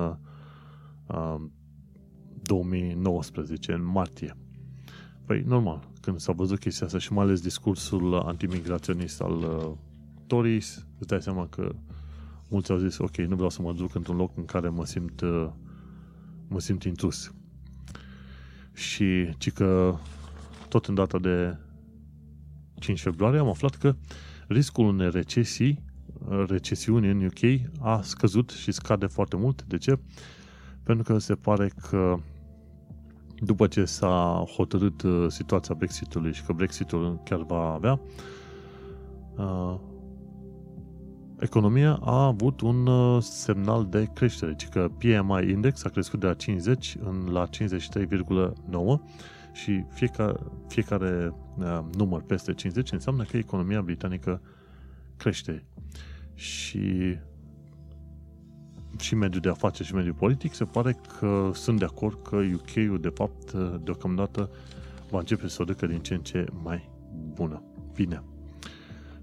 [2.43, 4.37] 2019, în martie.
[5.27, 9.45] Păi, normal, când s-a văzut chestia asta și mai ales discursul antimigraționist al
[10.35, 11.75] uh, Tories, îți dai seama că
[12.49, 15.21] mulți au zis, ok, nu vreau să mă duc într-un loc în care mă simt,
[15.21, 15.49] uh,
[16.49, 17.35] mă simt intrus.
[18.73, 19.95] Și ci că
[20.69, 21.57] tot în data de
[22.75, 23.95] 5 februarie am aflat că
[24.49, 25.83] riscul unei recesii,
[26.47, 29.63] recesiuni în UK a scăzut și scade foarte mult.
[29.63, 29.99] De ce?
[30.83, 32.19] Pentru că se pare că
[33.39, 38.01] după ce s-a hotărât uh, situația Brexitului și că Brexitul chiar va avea,
[39.37, 39.75] uh,
[41.45, 46.27] economia a avut un uh, semnal de creștere, ci că PMI index a crescut de
[46.27, 47.51] la 50 în la 53,9
[49.53, 50.35] și fiecare,
[50.69, 51.35] fiecare
[51.97, 54.41] număr peste 50 înseamnă că economia britanică
[55.17, 55.65] crește.
[56.35, 57.17] Și
[58.99, 62.99] și mediul de afaceri și mediul politic, se pare că sunt de acord că UK-ul,
[63.01, 63.53] de fapt,
[63.83, 64.51] deocamdată
[65.11, 66.91] va începe să o ducă din ce în ce mai
[67.35, 67.63] bună.
[67.95, 68.23] Bine.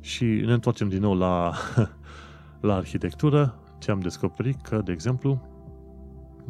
[0.01, 1.53] Și ne întoarcem din nou la,
[2.67, 3.59] la arhitectură.
[3.79, 5.47] Ce am descoperit că, de exemplu,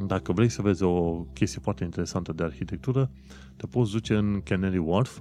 [0.08, 3.12] dacă vrei să vezi o chestie foarte interesantă de arhitectură,
[3.56, 5.20] te poți duce în Canary Wharf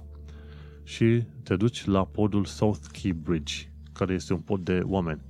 [0.83, 3.55] și te duci la podul South Key Bridge,
[3.93, 5.21] care este un pod de oameni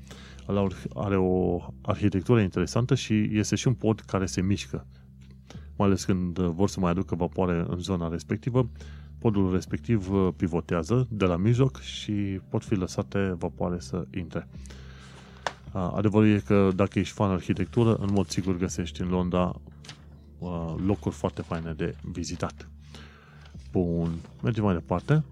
[0.95, 4.87] are o arhitectură interesantă și este și un pod care se mișcă.
[5.77, 8.69] Mai ales când vor să mai aducă vapoare în zona respectivă,
[9.21, 12.11] podul respectiv uh, pivotează de la mijloc și
[12.49, 14.47] pot fi lăsate vapoare să intre.
[15.71, 19.55] Adevărul e că dacă ești fan arhitectură, în mod sigur găsești în Londra
[20.39, 22.69] uh, locuri foarte faine de vizitat.
[23.71, 24.11] Bun,
[24.43, 25.23] mergem mai departe.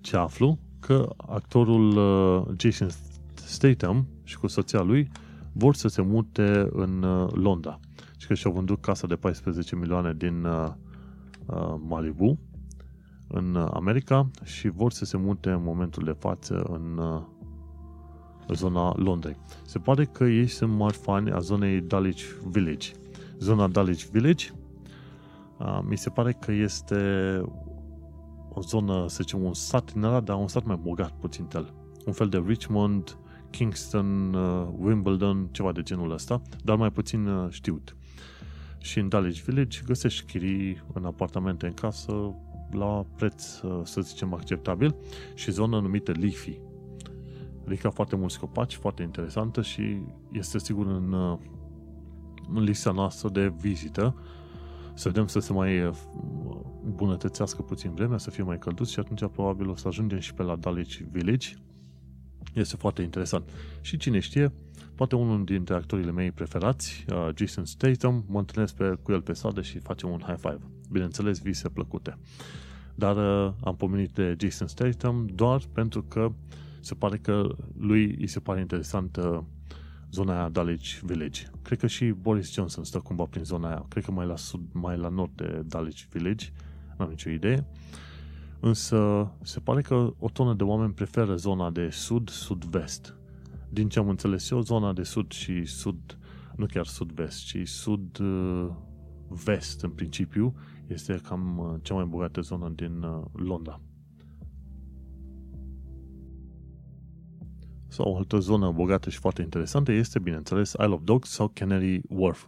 [0.00, 0.58] Ce aflu?
[0.80, 2.88] Că actorul uh, Jason
[3.34, 5.10] Statham și cu soția lui
[5.52, 7.80] vor să se mute în uh, Londra.
[8.16, 10.72] Și că și-au vândut casa de 14 milioane din uh, uh,
[11.86, 12.38] Malibu
[13.28, 17.00] în America și vor să se mute în momentul de față în
[18.54, 19.36] zona Londrei.
[19.64, 22.88] Se pare că ei sunt mari fani a zonei Dulwich Village.
[23.38, 24.50] Zona Dulwich Village
[25.88, 26.96] mi se pare că este
[28.58, 31.72] o zonă, să zicem, un sat din ăla, dar un sat mai bogat puțin el.
[32.06, 33.18] Un fel de Richmond,
[33.50, 37.96] Kingston, uh, Wimbledon, ceva de genul ăsta, dar mai puțin uh, știut.
[38.78, 42.34] Și în Dulwich Village găsești chirii în apartamente în casă
[42.70, 44.94] la preț, uh, să zicem, acceptabil
[45.34, 46.58] și zonă numită Leafy.
[47.66, 50.00] Adică foarte mulți copaci, foarte interesantă și
[50.32, 51.12] este sigur în,
[52.54, 54.14] în lista noastră de vizită.
[54.94, 55.92] Să vedem să se mai
[56.94, 60.42] bunătățească puțin vremea, să fie mai călduț și atunci probabil o să ajungem și pe
[60.42, 61.48] la Dulwich Village
[62.54, 63.50] este foarte interesant.
[63.80, 64.52] Și cine știe,
[64.98, 69.32] poate unul dintre actorii mei preferați, uh, Jason Statham, mă întâlnesc pe, cu el pe
[69.32, 70.58] stradă și facem un high five.
[70.90, 72.18] Bineînțeles, vise plăcute.
[72.94, 76.32] Dar uh, am pomenit de Jason Statham doar pentru că
[76.80, 79.40] se pare că lui îi se pare interesant uh,
[80.10, 81.42] zona aia Dulwich Village.
[81.62, 83.84] Cred că și Boris Johnson stă cumva prin zona aia.
[83.88, 86.46] Cred că mai la sud, mai la nord de Dulwich Village.
[86.96, 87.66] Nu am nicio idee.
[88.60, 93.17] Însă se pare că o tonă de oameni preferă zona de sud-sud-vest.
[93.70, 96.18] Din ce am înțeles eu, zona de sud și sud,
[96.56, 98.32] nu chiar sud-vest, ci sud-vest
[99.82, 100.54] în principiu,
[100.86, 103.80] este cam uh, cea mai bogată zonă din uh, Londra.
[107.88, 112.00] Sau o altă zonă bogată și foarte interesantă este, bineînțeles, Isle of Dogs sau Canary
[112.08, 112.46] Wharf.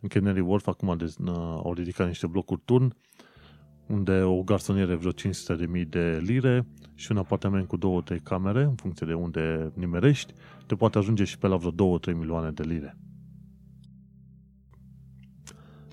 [0.00, 2.96] În Canary Wharf acum de, uh, au ridicat niște blocuri turn
[3.88, 9.06] unde o garsoniere vreo 500.000 de lire și un apartament cu 2-3 camere, în funcție
[9.06, 10.32] de unde nimerești,
[10.66, 12.96] te poate ajunge și pe la vreo 2-3 milioane de lire.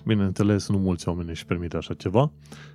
[0.04, 2.32] Bineînțeles, nu mulți oameni își permite așa ceva,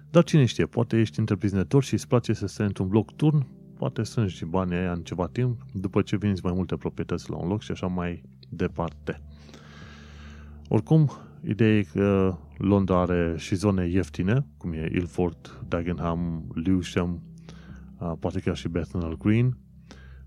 [0.09, 4.03] dar cine știe, poate ești întreprinzător și îți place să stai într-un bloc turn, poate
[4.03, 7.61] strângi banii aia în ceva timp, după ce vinzi mai multe proprietăți la un loc
[7.61, 9.21] și așa mai departe.
[10.67, 11.11] Oricum,
[11.47, 17.21] ideea e că Londra are și zone ieftine, cum e Ilford, Dagenham, Lewisham,
[18.19, 19.57] poate chiar și Bethnal Green,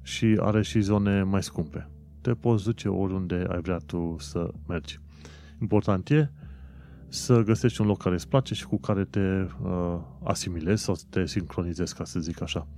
[0.02, 1.88] și are și zone mai scumpe.
[2.20, 5.00] Te poți duce oriunde ai vrea tu să mergi.
[5.60, 6.30] Important e
[7.08, 11.26] să găsești un loc care îți place și cu care te uh, asimilezi sau te
[11.26, 12.68] sincronizezi, ca să zic așa.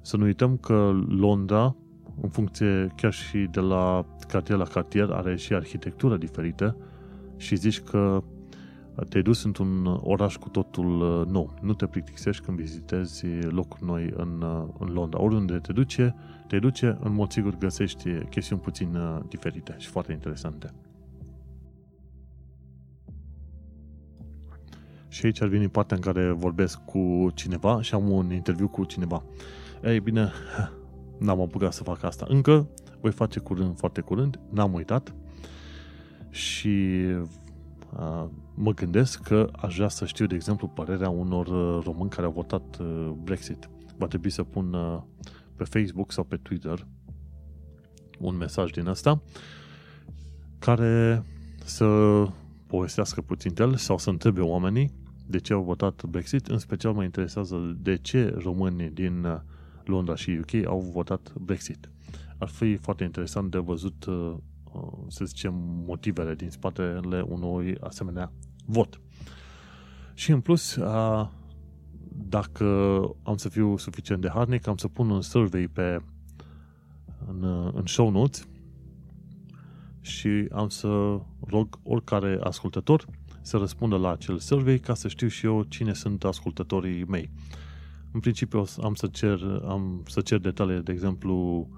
[0.00, 1.76] Să nu uităm că Londra,
[2.22, 6.76] în funcție chiar și de la cartier la cartier, are și arhitectură diferită
[7.36, 8.22] și zici că
[9.08, 11.54] te-ai dus într-un oraș cu totul uh, nou.
[11.60, 15.20] Nu te plictisești când vizitezi locuri noi în, uh, în Londra.
[15.20, 16.14] Oriunde te duce,
[16.46, 20.74] te duce, în mod sigur găsești chestiuni puțin uh, diferite și foarte interesante.
[25.08, 28.84] Și aici ar veni partea în care vorbesc cu cineva și am un interviu cu
[28.84, 29.22] cineva.
[29.84, 30.30] Ei bine,
[31.18, 32.68] n-am apucat să fac asta încă,
[33.00, 35.14] voi face curând, foarte curând, n-am uitat
[36.30, 37.04] și
[37.98, 38.26] uh,
[38.62, 42.32] mă gândesc că aș vrea să știu, de exemplu, părerea unor uh, români care au
[42.32, 43.70] votat uh, Brexit.
[43.98, 45.02] Va trebui să pun uh,
[45.56, 46.86] pe Facebook sau pe Twitter
[48.18, 49.22] un mesaj din asta
[50.58, 51.24] care
[51.64, 51.86] să
[52.66, 54.92] povestească puțin el sau să întrebe oamenii
[55.26, 56.46] de ce au votat Brexit.
[56.46, 59.36] În special mă interesează de ce românii din uh,
[59.84, 61.90] Londra și UK au votat Brexit.
[62.38, 64.34] Ar fi foarte interesant de văzut, uh,
[64.72, 65.54] uh, să zicem,
[65.86, 68.32] motivele din spatele unui asemenea
[68.66, 69.00] vot.
[70.14, 70.78] Și în plus,
[72.08, 72.66] dacă
[73.22, 76.02] am să fiu suficient de harnic, am să pun un survey pe
[77.26, 78.46] în, în show notes
[80.00, 83.04] și am să rog oricare ascultător
[83.42, 87.30] să răspundă la acel survey ca să știu și eu cine sunt ascultătorii mei.
[88.12, 91.68] În principiu am să cer, am să cer detalii, de exemplu,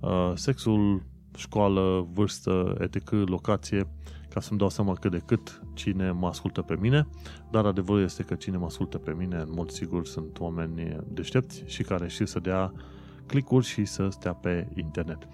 [0.00, 1.02] uh, sexul,
[1.36, 3.88] școală, vârstă, etc., locație,
[4.34, 7.06] ca să-mi dau seama cât de cât cine mă ascultă pe mine,
[7.50, 11.62] dar adevărul este că cine mă ascultă pe mine, în mod sigur, sunt oameni deștepți
[11.66, 12.72] și care știu să dea
[13.26, 15.28] clicuri și să stea pe internet.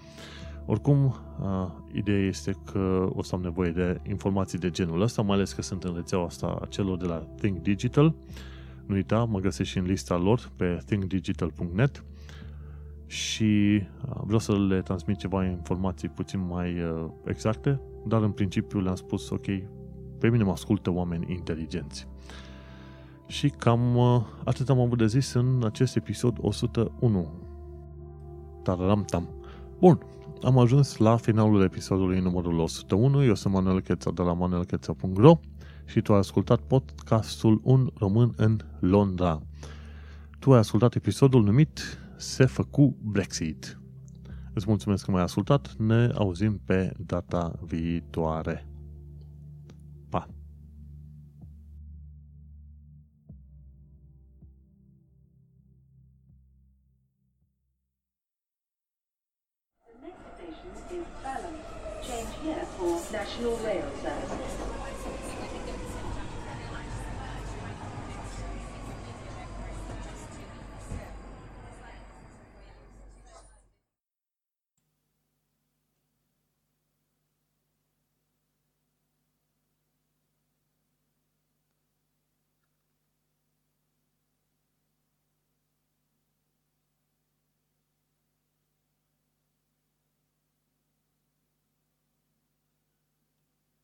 [0.65, 5.35] Oricum, uh, ideea este că o să am nevoie de informații de genul ăsta, mai
[5.35, 8.15] ales că sunt în rețeaua asta a celor de la Think Digital.
[8.85, 12.03] Nu uita, mă găsesc și în lista lor pe thinkdigital.net
[13.05, 18.79] și uh, vreau să le transmit ceva informații puțin mai uh, exacte, dar în principiu
[18.79, 19.45] le-am spus, ok,
[20.19, 22.07] pe mine mă ascultă oameni inteligenți.
[23.27, 27.27] Și cam uh, atât am avut de zis în acest episod 101.
[28.63, 29.29] Tararam tam.
[29.79, 29.99] Bun,
[30.41, 33.23] am ajuns la finalul episodului numărul 101.
[33.23, 35.39] Eu sunt Manuel Cheța de la manuelcheța.ro
[35.85, 39.41] și tu ai ascultat podcastul Un român în Londra.
[40.39, 41.79] Tu ai ascultat episodul numit
[42.17, 43.80] Se făcu Brexit.
[44.53, 45.75] Îți mulțumesc că m-ai ascultat.
[45.77, 48.67] Ne auzim pe data viitoare.
[50.09, 50.27] Pa!
[63.11, 63.90] National Rail.